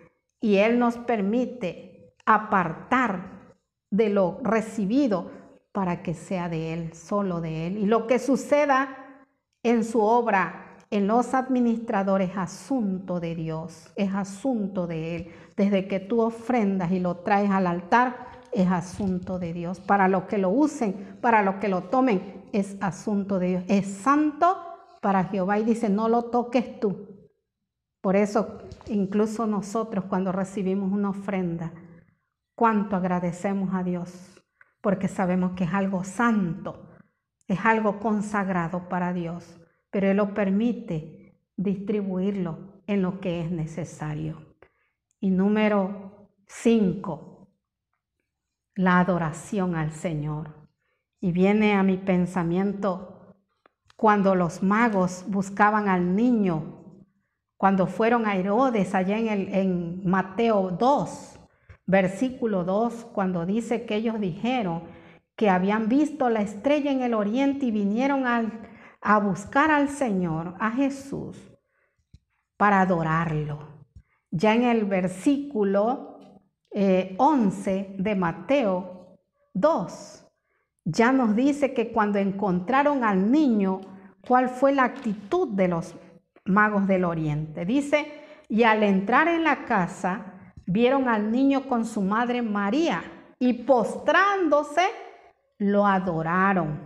Y 0.41 0.57
Él 0.57 0.79
nos 0.79 0.97
permite 0.97 2.15
apartar 2.25 3.55
de 3.91 4.09
lo 4.09 4.39
recibido 4.43 5.31
para 5.73 6.03
que 6.03 6.15
sea 6.15 6.49
de 6.49 6.73
Él, 6.73 6.95
solo 6.95 7.41
de 7.41 7.67
Él. 7.67 7.79
Y 7.79 7.87
lo 7.87 8.07
que 8.07 8.19
suceda 8.19 9.23
en 9.63 9.85
su 9.85 10.01
obra 10.01 10.64
en 10.95 11.09
los 11.09 11.35
administradores 11.35 12.31
es 12.31 12.37
asunto 12.37 13.19
de 13.19 13.35
Dios, 13.35 13.91
es 13.97 14.15
asunto 14.15 14.87
de 14.87 15.17
Él. 15.17 15.31
Desde 15.57 15.89
que 15.89 15.99
tú 15.99 16.21
ofrendas 16.21 16.93
y 16.93 17.01
lo 17.01 17.17
traes 17.17 17.51
al 17.51 17.67
altar, 17.67 18.29
es 18.53 18.71
asunto 18.71 19.41
de 19.41 19.53
Dios. 19.53 19.81
Para 19.81 20.07
los 20.07 20.25
que 20.25 20.39
lo 20.39 20.51
usen, 20.51 21.19
para 21.21 21.43
los 21.43 21.57
que 21.57 21.67
lo 21.67 21.83
tomen, 21.83 22.45
es 22.53 22.77
asunto 22.81 23.41
de 23.41 23.47
Dios. 23.49 23.65
Es 23.67 23.89
santo 23.89 24.57
para 25.03 25.25
Jehová 25.25 25.59
y 25.59 25.65
dice, 25.65 25.89
no 25.89 26.09
lo 26.09 26.27
toques 26.27 26.79
tú. 26.79 27.09
Por 28.01 28.15
eso, 28.15 28.61
incluso 28.87 29.49
nosotros 29.49 30.05
cuando 30.05 30.31
recibimos 30.31 30.93
una 30.93 31.11
ofrenda, 31.11 31.73
cuánto 32.55 32.95
agradecemos 32.95 33.75
a 33.75 33.83
Dios, 33.83 34.41
porque 34.81 35.09
sabemos 35.09 35.55
que 35.57 35.65
es 35.65 35.75
algo 35.75 36.05
santo, 36.05 36.87
es 37.49 37.59
algo 37.65 37.99
consagrado 37.99 38.89
para 38.89 39.13
Dios 39.13 39.59
pero 39.95 40.11
Él 40.11 40.17
lo 40.17 40.35
permite 40.35 41.39
distribuirlo 41.57 42.83
en 42.89 43.01
lo 43.01 43.21
que 43.21 43.41
es 43.41 43.53
necesario. 43.53 44.57
Y 45.21 45.31
número 45.31 46.31
cinco, 46.49 47.47
la 48.75 48.99
adoración 48.99 49.77
al 49.77 49.93
Señor. 49.93 50.69
Y 51.21 51.31
viene 51.31 51.75
a 51.75 51.85
mi 51.85 51.97
pensamiento 51.97 53.37
cuando 53.95 54.35
los 54.35 54.65
magos 54.65 55.27
buscaban 55.29 55.89
al 55.89 56.17
niño 56.17 56.81
cuando 57.57 57.87
fueron 57.87 58.27
a 58.27 58.35
Herodes 58.35 58.97
allá 58.97 59.17
en, 59.17 59.55
en 59.55 60.05
Mateo 60.05 60.73
2, 60.73 61.39
versículo 61.87 62.65
2, 62.65 63.07
cuando 63.13 63.47
dice 63.47 63.87
que 63.87 63.95
ellos 63.95 64.19
dijeron 64.19 64.83
que 65.37 65.49
habían 65.49 65.89
visto 65.89 66.29
la 66.31 66.43
estrella 66.43 66.91
en 66.91 67.03
el 67.03 67.15
oriente 67.15 67.67
y 67.67 67.71
vinieron 67.71 68.27
a 69.05 69.19
buscar 69.19 69.71
al 69.71 69.91
Señor, 69.91 70.55
a 70.59 70.71
Jesús, 70.71 71.37
para 72.57 72.81
adorarlo. 72.81 73.59
Ya 74.31 74.55
en 74.55 74.63
el 74.63 74.87
versículo 74.87 76.19
11 76.71 77.79
eh, 77.79 77.97
de 77.99 78.15
Mateo 78.17 79.19
2, 79.53 80.27
ya 80.87 81.13
nos 81.13 81.37
dice 81.37 81.75
que 81.75 81.93
cuando 81.93 82.19
encontraron 82.19 83.05
al 83.05 83.31
niño, 83.31 83.83
¿cuál 84.27 84.49
fue 84.49 84.73
la 84.73 84.85
actitud 84.85 85.49
de 85.49 85.69
los 85.69 85.95
magos 86.47 86.87
del 86.87 87.05
oriente? 87.05 87.67
Dice, 87.67 88.11
y 88.49 88.63
al 88.63 88.83
entrar 88.83 89.29
en 89.29 89.45
la 89.45 89.67
casa, 89.67 90.55
vieron 90.65 91.11
al 91.11 91.31
niño 91.31 91.69
con 91.69 91.85
su 91.85 92.01
madre 92.01 92.41
María 92.41 93.05
y 93.39 93.53
postrándose, 93.65 94.87
lo 95.59 95.87
adoraron 95.87 96.84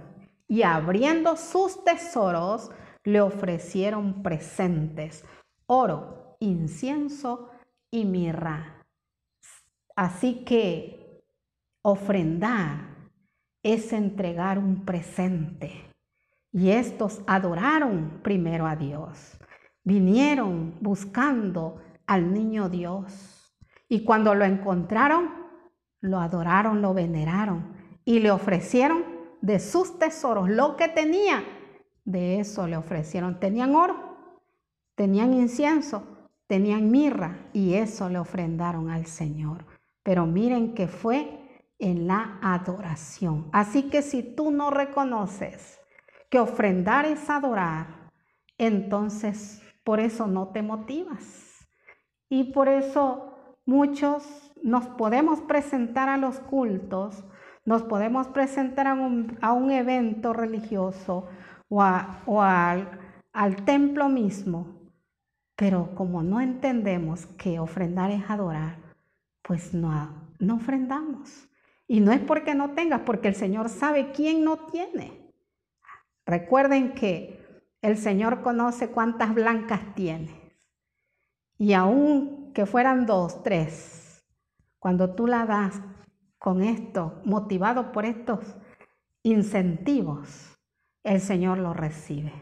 y 0.48 0.62
abriendo 0.62 1.36
sus 1.36 1.84
tesoros, 1.84 2.70
le 3.04 3.20
ofrecieron 3.20 4.22
presentes, 4.22 5.24
oro, 5.66 6.36
incienso 6.40 7.50
y 7.90 8.04
mirra. 8.04 8.86
Así 9.94 10.44
que 10.44 11.22
ofrendar 11.82 12.96
es 13.62 13.92
entregar 13.92 14.58
un 14.58 14.84
presente. 14.84 15.84
Y 16.50 16.70
estos 16.70 17.20
adoraron 17.26 18.20
primero 18.22 18.66
a 18.66 18.74
Dios. 18.74 19.38
Vinieron 19.84 20.76
buscando 20.80 21.80
al 22.06 22.32
niño 22.32 22.68
Dios. 22.68 23.54
Y 23.88 24.04
cuando 24.04 24.34
lo 24.34 24.44
encontraron, 24.44 25.30
lo 26.00 26.20
adoraron, 26.20 26.80
lo 26.80 26.94
veneraron 26.94 27.74
y 28.04 28.20
le 28.20 28.30
ofrecieron 28.30 29.17
de 29.40 29.60
sus 29.60 29.98
tesoros 29.98 30.48
lo 30.48 30.76
que 30.76 30.88
tenía. 30.88 31.44
De 32.04 32.40
eso 32.40 32.66
le 32.66 32.76
ofrecieron. 32.76 33.38
Tenían 33.38 33.74
oro, 33.74 33.96
tenían 34.94 35.34
incienso, 35.34 36.28
tenían 36.46 36.90
mirra 36.90 37.48
y 37.52 37.74
eso 37.74 38.08
le 38.08 38.18
ofrendaron 38.18 38.90
al 38.90 39.06
Señor. 39.06 39.66
Pero 40.02 40.26
miren 40.26 40.74
que 40.74 40.88
fue 40.88 41.38
en 41.78 42.06
la 42.06 42.38
adoración. 42.42 43.48
Así 43.52 43.84
que 43.84 44.02
si 44.02 44.22
tú 44.22 44.50
no 44.50 44.70
reconoces 44.70 45.78
que 46.30 46.40
ofrendar 46.40 47.06
es 47.06 47.30
adorar, 47.30 48.10
entonces 48.58 49.62
por 49.84 50.00
eso 50.00 50.26
no 50.26 50.48
te 50.48 50.62
motivas. 50.62 51.66
Y 52.28 52.52
por 52.52 52.68
eso 52.68 53.34
muchos 53.64 54.52
nos 54.62 54.86
podemos 54.86 55.40
presentar 55.42 56.08
a 56.08 56.16
los 56.16 56.40
cultos, 56.40 57.24
nos 57.68 57.82
podemos 57.82 58.28
presentar 58.28 58.86
a 58.86 58.94
un, 58.94 59.70
evento 59.70 60.32
religioso 60.32 61.28
o, 61.68 61.82
al, 61.82 62.88
al 63.34 63.64
templo 63.66 64.08
mismo, 64.08 64.88
pero 65.54 65.94
como 65.94 66.22
no 66.22 66.40
entendemos 66.40 67.26
que 67.36 67.58
ofrendar 67.58 68.10
es 68.10 68.22
adorar, 68.30 68.78
pues 69.42 69.74
no, 69.74 70.30
no 70.38 70.54
ofrendamos. 70.54 71.46
Y 71.86 72.00
no 72.00 72.10
es 72.10 72.20
porque 72.20 72.54
no 72.54 72.70
tengas, 72.70 73.02
porque 73.02 73.28
el 73.28 73.34
Señor 73.34 73.68
sabe 73.68 74.12
quién 74.12 74.44
no 74.44 74.56
tiene. 74.56 75.30
Recuerden 76.24 76.94
que 76.94 77.38
el 77.82 77.98
Señor 77.98 78.40
conoce 78.40 78.88
cuántas 78.88 79.34
blancas 79.34 79.94
tienes. 79.94 80.34
Y 81.58 81.74
aun 81.74 82.50
que 82.54 82.64
fueran 82.64 83.04
dos, 83.04 83.42
tres, 83.42 84.24
cuando 84.78 85.14
tú 85.14 85.26
la 85.26 85.44
das 85.44 85.82
con 86.38 86.62
esto, 86.62 87.20
motivado 87.24 87.92
por 87.92 88.04
estos 88.04 88.56
incentivos, 89.22 90.56
el 91.04 91.20
Señor 91.20 91.58
lo 91.58 91.74
recibe. 91.74 92.32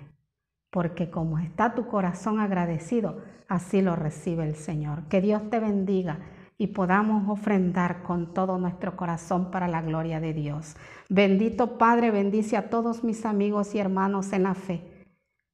Porque 0.71 1.11
como 1.11 1.39
está 1.39 1.75
tu 1.75 1.87
corazón 1.87 2.39
agradecido, 2.39 3.23
así 3.49 3.81
lo 3.81 3.97
recibe 3.97 4.45
el 4.45 4.57
Señor. 4.57 5.09
Que 5.09 5.21
Dios 5.21 5.49
te 5.49 5.61
bendiga 5.61 6.21
y 6.59 6.69
podamos 6.69 7.29
ofrendar 7.29 8.03
con 8.03 8.33
todo 8.33 8.59
nuestro 8.59 8.97
corazón 8.97 9.51
para 9.51 9.69
la 9.69 9.83
gloria 9.83 10.21
de 10.21 10.33
Dios. 10.33 10.77
Bendito 11.09 11.79
Padre, 11.79 12.11
bendice 12.11 12.57
a 12.57 12.71
todos 12.71 13.05
mis 13.05 13.25
amigos 13.25 13.75
y 13.75 13.79
hermanos 13.79 14.33
en 14.33 14.45
la 14.45 14.55
fe. 14.55 15.07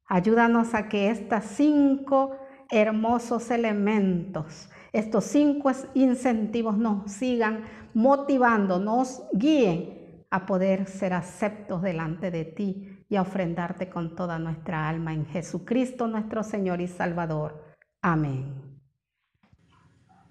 Ayúdanos 0.06 0.74
a 0.74 0.88
que 0.88 1.10
estos 1.10 1.44
cinco 1.44 2.36
hermosos 2.70 3.50
elementos, 3.50 4.70
estos 4.92 5.24
cinco 5.24 5.70
incentivos 5.94 6.78
nos 6.78 7.12
sigan 7.12 7.64
motivando, 7.94 8.78
nos 8.78 9.22
guíen 9.32 10.24
a 10.30 10.46
poder 10.46 10.88
ser 10.88 11.12
aceptos 11.12 11.82
delante 11.82 12.30
de 12.30 12.44
ti 12.44 13.04
y 13.08 13.16
a 13.16 13.22
ofrendarte 13.22 13.90
con 13.90 14.16
toda 14.16 14.38
nuestra 14.38 14.88
alma 14.88 15.12
en 15.12 15.26
Jesucristo 15.26 16.08
nuestro 16.08 16.42
Señor 16.42 16.80
y 16.80 16.88
Salvador. 16.88 17.76
Amén. 18.00 18.72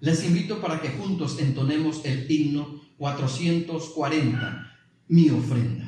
Les 0.00 0.26
invito 0.26 0.60
para 0.60 0.80
que 0.80 0.88
juntos 0.88 1.38
entonemos 1.40 2.04
el 2.04 2.28
himno 2.28 2.80
440, 2.98 4.66
mi 5.08 5.30
ofrenda. 5.30 5.81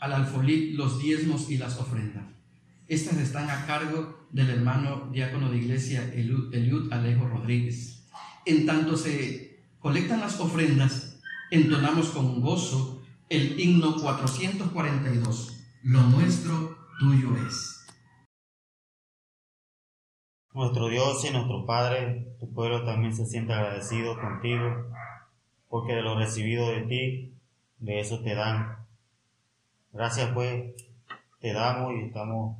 Al 0.00 0.12
alfolí 0.12 0.72
los 0.72 0.98
diezmos 0.98 1.50
y 1.50 1.58
las 1.58 1.78
ofrendas. 1.78 2.24
Estas 2.88 3.18
están 3.18 3.50
a 3.50 3.66
cargo 3.66 4.26
del 4.30 4.50
hermano 4.50 5.08
diácono 5.12 5.50
de 5.50 5.58
iglesia 5.58 6.12
Eliud 6.14 6.92
Alejo 6.92 7.26
Rodríguez. 7.26 8.06
En 8.44 8.64
tanto 8.64 8.96
se 8.96 9.58
colectan 9.80 10.20
las 10.20 10.38
ofrendas, 10.38 11.18
entonamos 11.50 12.10
con 12.10 12.40
gozo 12.40 13.02
el 13.28 13.58
himno 13.58 13.96
442. 13.96 15.64
Lo 15.82 16.02
nuestro 16.02 16.78
tuyo 17.00 17.36
es. 17.46 17.86
Nuestro 20.54 20.88
Dios 20.88 21.24
y 21.24 21.30
nuestro 21.32 21.66
Padre, 21.66 22.34
tu 22.40 22.52
pueblo 22.52 22.84
también 22.84 23.14
se 23.14 23.26
siente 23.26 23.52
agradecido 23.52 24.18
contigo, 24.18 24.86
porque 25.68 25.92
de 25.92 26.02
lo 26.02 26.18
recibido 26.18 26.70
de 26.70 26.82
ti, 26.82 27.34
de 27.78 28.00
eso 28.00 28.20
te 28.20 28.34
dan. 28.34 28.85
Gracias 29.96 30.30
pues, 30.34 30.74
te 31.40 31.54
damos 31.54 31.94
y 31.94 32.04
estamos 32.04 32.58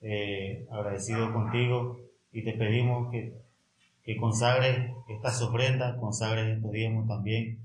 eh, 0.00 0.66
agradecidos 0.70 1.30
contigo. 1.30 1.98
Y 2.32 2.44
te 2.44 2.54
pedimos 2.54 3.10
que, 3.10 4.18
consagres 4.18 4.90
estas 5.06 5.42
ofrendas, 5.42 5.98
consagres 5.98 6.56
estos 6.56 6.72
diezmos 6.72 7.06
también, 7.06 7.58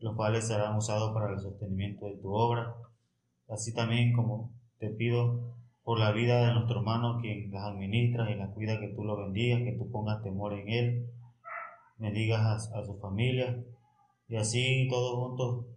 los 0.00 0.14
cuales 0.16 0.46
serán 0.46 0.76
usados 0.76 1.14
para 1.14 1.32
el 1.32 1.40
sostenimiento 1.40 2.04
de 2.04 2.16
tu 2.16 2.30
obra. 2.30 2.74
Así 3.48 3.72
también 3.72 4.12
como 4.12 4.50
te 4.78 4.90
pido 4.90 5.54
por 5.82 5.98
la 5.98 6.12
vida 6.12 6.46
de 6.46 6.52
nuestro 6.52 6.80
hermano, 6.80 7.20
quien 7.22 7.50
las 7.50 7.64
administra 7.64 8.30
y 8.30 8.34
las 8.34 8.50
cuida, 8.50 8.78
que 8.78 8.88
tú 8.88 9.02
lo 9.02 9.16
bendigas, 9.16 9.62
que 9.62 9.72
tú 9.72 9.90
pongas 9.90 10.22
temor 10.22 10.52
en 10.52 10.68
él, 10.68 11.10
bendigas 11.96 12.70
a, 12.70 12.80
a 12.80 12.84
su 12.84 12.98
familia. 13.00 13.64
Y 14.28 14.36
así 14.36 14.88
todos 14.90 15.14
juntos 15.14 15.71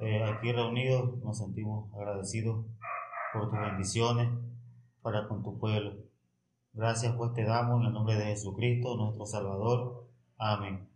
eh, 0.00 0.24
aquí 0.24 0.52
reunidos 0.52 1.18
nos 1.22 1.38
sentimos 1.38 1.92
agradecidos 1.94 2.66
por 3.32 3.50
tus 3.50 3.58
bendiciones 3.58 4.28
para 5.02 5.28
con 5.28 5.42
tu 5.42 5.58
pueblo. 5.58 5.94
Gracias 6.72 7.14
pues 7.16 7.32
te 7.32 7.44
damos 7.44 7.80
en 7.80 7.86
el 7.86 7.92
nombre 7.92 8.16
de 8.16 8.24
Jesucristo, 8.26 8.96
nuestro 8.96 9.24
Salvador. 9.24 10.06
Amén. 10.36 10.95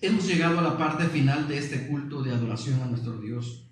Hemos 0.00 0.28
llegado 0.28 0.60
a 0.60 0.62
la 0.62 0.78
parte 0.78 1.08
final 1.08 1.48
de 1.48 1.58
este 1.58 1.88
culto 1.88 2.22
de 2.22 2.30
adoración 2.30 2.80
a 2.80 2.86
nuestro 2.86 3.20
Dios, 3.20 3.64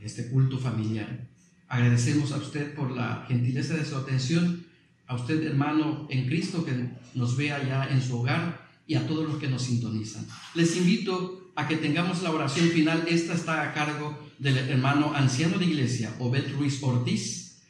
este 0.00 0.28
culto 0.28 0.56
familiar. 0.56 1.26
Agradecemos 1.66 2.30
a 2.30 2.36
usted 2.36 2.76
por 2.76 2.92
la 2.92 3.24
gentileza 3.26 3.74
de 3.74 3.84
su 3.84 3.96
atención, 3.96 4.66
a 5.08 5.16
usted 5.16 5.42
hermano 5.42 6.06
en 6.10 6.26
Cristo 6.26 6.64
que 6.64 6.90
nos 7.16 7.36
vea 7.36 7.60
ya 7.66 7.88
en 7.88 8.00
su 8.00 8.20
hogar 8.20 8.68
y 8.86 8.94
a 8.94 9.08
todos 9.08 9.28
los 9.28 9.38
que 9.38 9.48
nos 9.48 9.62
sintonizan. 9.62 10.28
Les 10.54 10.76
invito 10.76 11.50
a 11.56 11.66
que 11.66 11.76
tengamos 11.76 12.22
la 12.22 12.30
oración 12.30 12.68
final. 12.68 13.06
Esta 13.08 13.34
está 13.34 13.62
a 13.62 13.74
cargo 13.74 14.16
del 14.38 14.56
hermano 14.56 15.12
anciano 15.12 15.58
de 15.58 15.64
iglesia, 15.64 16.14
Obed 16.20 16.54
Ruiz 16.54 16.80
Ortiz. 16.84 17.62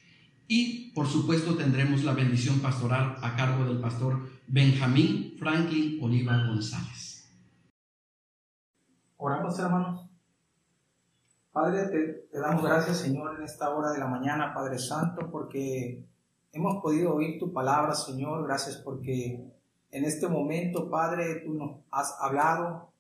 Y 0.47 0.91
por 0.91 1.09
supuesto 1.09 1.55
tendremos 1.55 2.05
la 2.05 2.13
bendición 2.13 2.59
pastoral 2.61 3.17
a 3.23 3.35
cargo 3.35 3.65
del 3.65 3.79
pastor 3.79 4.29
Benjamín 4.47 5.37
Franklin 5.39 5.99
Oliva 6.03 6.37
González. 6.49 7.14
Oramos, 9.17 9.59
hermanos. 9.59 10.11
Padre, 11.53 11.87
te, 12.33 12.39
damos 12.39 12.65
gracias, 12.65 12.99
Señor, 12.99 13.37
en 13.37 13.45
esta 13.45 13.71
hora 13.71 13.93
de 13.93 13.99
la 13.99 14.09
mañana, 14.09 14.53
Padre 14.53 14.79
Santo, 14.79 15.31
porque 15.31 16.05
hemos 16.53 16.83
podido 16.83 17.15
oír 17.15 17.39
tu 17.39 17.53
palabra, 17.53 17.95
Señor. 17.95 18.45
Gracias 18.45 18.77
porque 18.79 19.53
en 19.93 20.05
este 20.05 20.27
momento, 20.27 20.91
Padre, 20.91 21.43
tú 21.45 21.55
nos 21.55 21.77
has 21.93 22.17
hablado. 22.21 22.91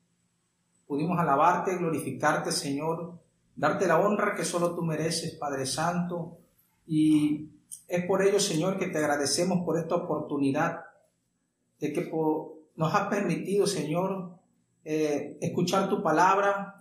Pudimos 0.87 1.19
alabarte, 1.19 1.77
glorificarte, 1.77 2.53
Señor, 2.53 3.19
darte 3.57 3.89
la 3.89 3.99
honra 3.99 4.37
que 4.37 4.45
solo 4.45 4.75
tú 4.77 4.83
mereces, 4.83 5.35
Padre 5.35 5.67
Santo. 5.67 6.39
Y 6.87 7.51
es 7.89 8.07
por 8.07 8.23
ello, 8.23 8.39
Señor, 8.39 8.79
que 8.79 8.87
te 8.87 8.99
agradecemos 8.99 9.65
por 9.65 9.79
esta 9.79 9.97
oportunidad 9.97 10.85
de 11.81 11.93
que 11.93 12.09
nos 12.77 12.95
has 12.95 13.09
permitido, 13.09 13.67
Señor, 13.67 14.31
eh, 14.85 15.39
escuchar 15.41 15.89
tu 15.89 16.03
palabra, 16.03 16.75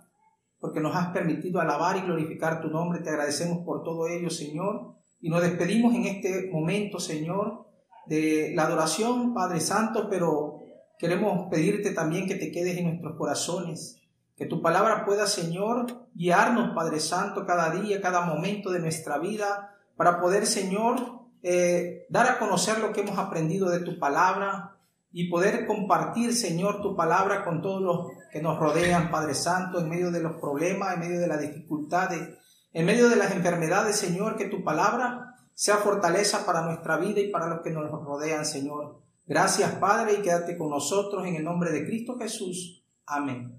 porque 0.58 0.80
nos 0.80 0.94
has 0.96 1.08
permitido 1.08 1.60
alabar 1.60 1.96
y 1.96 2.02
glorificar 2.02 2.60
tu 2.60 2.68
nombre. 2.68 3.00
Te 3.00 3.10
agradecemos 3.10 3.64
por 3.64 3.82
todo 3.82 4.08
ello, 4.08 4.30
Señor. 4.30 4.94
Y 5.20 5.28
nos 5.30 5.42
despedimos 5.42 5.94
en 5.94 6.04
este 6.04 6.50
momento, 6.52 6.98
Señor, 6.98 7.66
de 8.06 8.52
la 8.54 8.64
adoración, 8.64 9.34
Padre 9.34 9.60
Santo, 9.60 10.08
pero 10.08 10.60
queremos 10.98 11.48
pedirte 11.50 11.90
también 11.90 12.26
que 12.26 12.34
te 12.34 12.50
quedes 12.50 12.78
en 12.78 12.86
nuestros 12.86 13.16
corazones. 13.16 14.00
Que 14.36 14.46
tu 14.46 14.60
palabra 14.60 15.04
pueda, 15.04 15.26
Señor, 15.26 16.08
guiarnos, 16.14 16.74
Padre 16.74 17.00
Santo, 17.00 17.46
cada 17.46 17.70
día, 17.70 18.00
cada 18.00 18.22
momento 18.22 18.70
de 18.70 18.80
nuestra 18.80 19.18
vida, 19.18 19.76
para 19.96 20.20
poder, 20.20 20.46
Señor, 20.46 21.24
eh, 21.42 22.06
dar 22.08 22.26
a 22.26 22.38
conocer 22.38 22.78
lo 22.78 22.92
que 22.92 23.02
hemos 23.02 23.18
aprendido 23.18 23.70
de 23.70 23.80
tu 23.80 23.98
palabra, 23.98 24.73
y 25.16 25.28
poder 25.28 25.64
compartir, 25.64 26.34
Señor, 26.34 26.82
tu 26.82 26.96
palabra 26.96 27.44
con 27.44 27.62
todos 27.62 27.80
los 27.80 28.08
que 28.32 28.42
nos 28.42 28.58
rodean, 28.58 29.12
Padre 29.12 29.36
Santo, 29.36 29.78
en 29.78 29.88
medio 29.88 30.10
de 30.10 30.20
los 30.20 30.40
problemas, 30.40 30.94
en 30.94 31.00
medio 31.00 31.20
de 31.20 31.28
las 31.28 31.40
dificultades, 31.40 32.36
en 32.72 32.84
medio 32.84 33.08
de 33.08 33.14
las 33.14 33.30
enfermedades, 33.30 33.94
Señor, 33.96 34.36
que 34.36 34.46
tu 34.46 34.64
palabra 34.64 35.36
sea 35.54 35.76
fortaleza 35.76 36.44
para 36.44 36.62
nuestra 36.62 36.96
vida 36.96 37.20
y 37.20 37.30
para 37.30 37.46
los 37.46 37.60
que 37.60 37.70
nos 37.70 37.88
rodean, 37.92 38.44
Señor. 38.44 39.02
Gracias, 39.24 39.70
Padre, 39.76 40.14
y 40.14 40.22
quédate 40.22 40.58
con 40.58 40.70
nosotros 40.70 41.24
en 41.24 41.36
el 41.36 41.44
nombre 41.44 41.70
de 41.70 41.86
Cristo 41.86 42.18
Jesús. 42.18 42.84
Amén. 43.06 43.56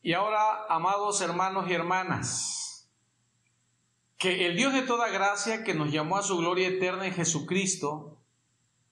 Y 0.00 0.14
ahora, 0.14 0.64
amados 0.70 1.20
hermanos 1.20 1.68
y 1.68 1.74
hermanas, 1.74 2.90
que 4.16 4.46
el 4.46 4.56
Dios 4.56 4.72
de 4.72 4.80
toda 4.80 5.10
gracia 5.10 5.64
que 5.64 5.74
nos 5.74 5.92
llamó 5.92 6.16
a 6.16 6.22
su 6.22 6.38
gloria 6.38 6.68
eterna 6.68 7.06
en 7.06 7.12
Jesucristo, 7.12 8.17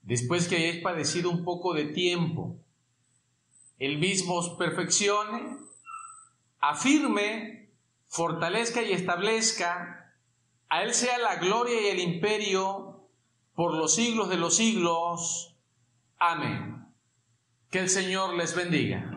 después 0.07 0.49
que 0.49 0.57
hayáis 0.57 0.83
padecido 0.83 1.31
un 1.31 1.45
poco 1.45 1.75
de 1.75 1.85
tiempo, 1.85 2.57
Él 3.79 3.99
mismo 3.99 4.37
os 4.37 4.51
perfeccione, 4.57 5.59
afirme, 6.61 7.71
fortalezca 8.07 8.83
y 8.83 8.93
establezca, 8.93 10.15
a 10.69 10.83
Él 10.83 10.95
sea 10.95 11.19
la 11.19 11.37
gloria 11.37 11.81
y 11.83 11.87
el 11.89 11.99
imperio 11.99 13.09
por 13.55 13.75
los 13.75 13.95
siglos 13.95 14.29
de 14.29 14.37
los 14.37 14.57
siglos. 14.57 15.57
Amén. 16.19 16.87
Que 17.71 17.81
el 17.81 17.89
Señor 17.89 18.35
les 18.35 18.55
bendiga. 18.55 19.16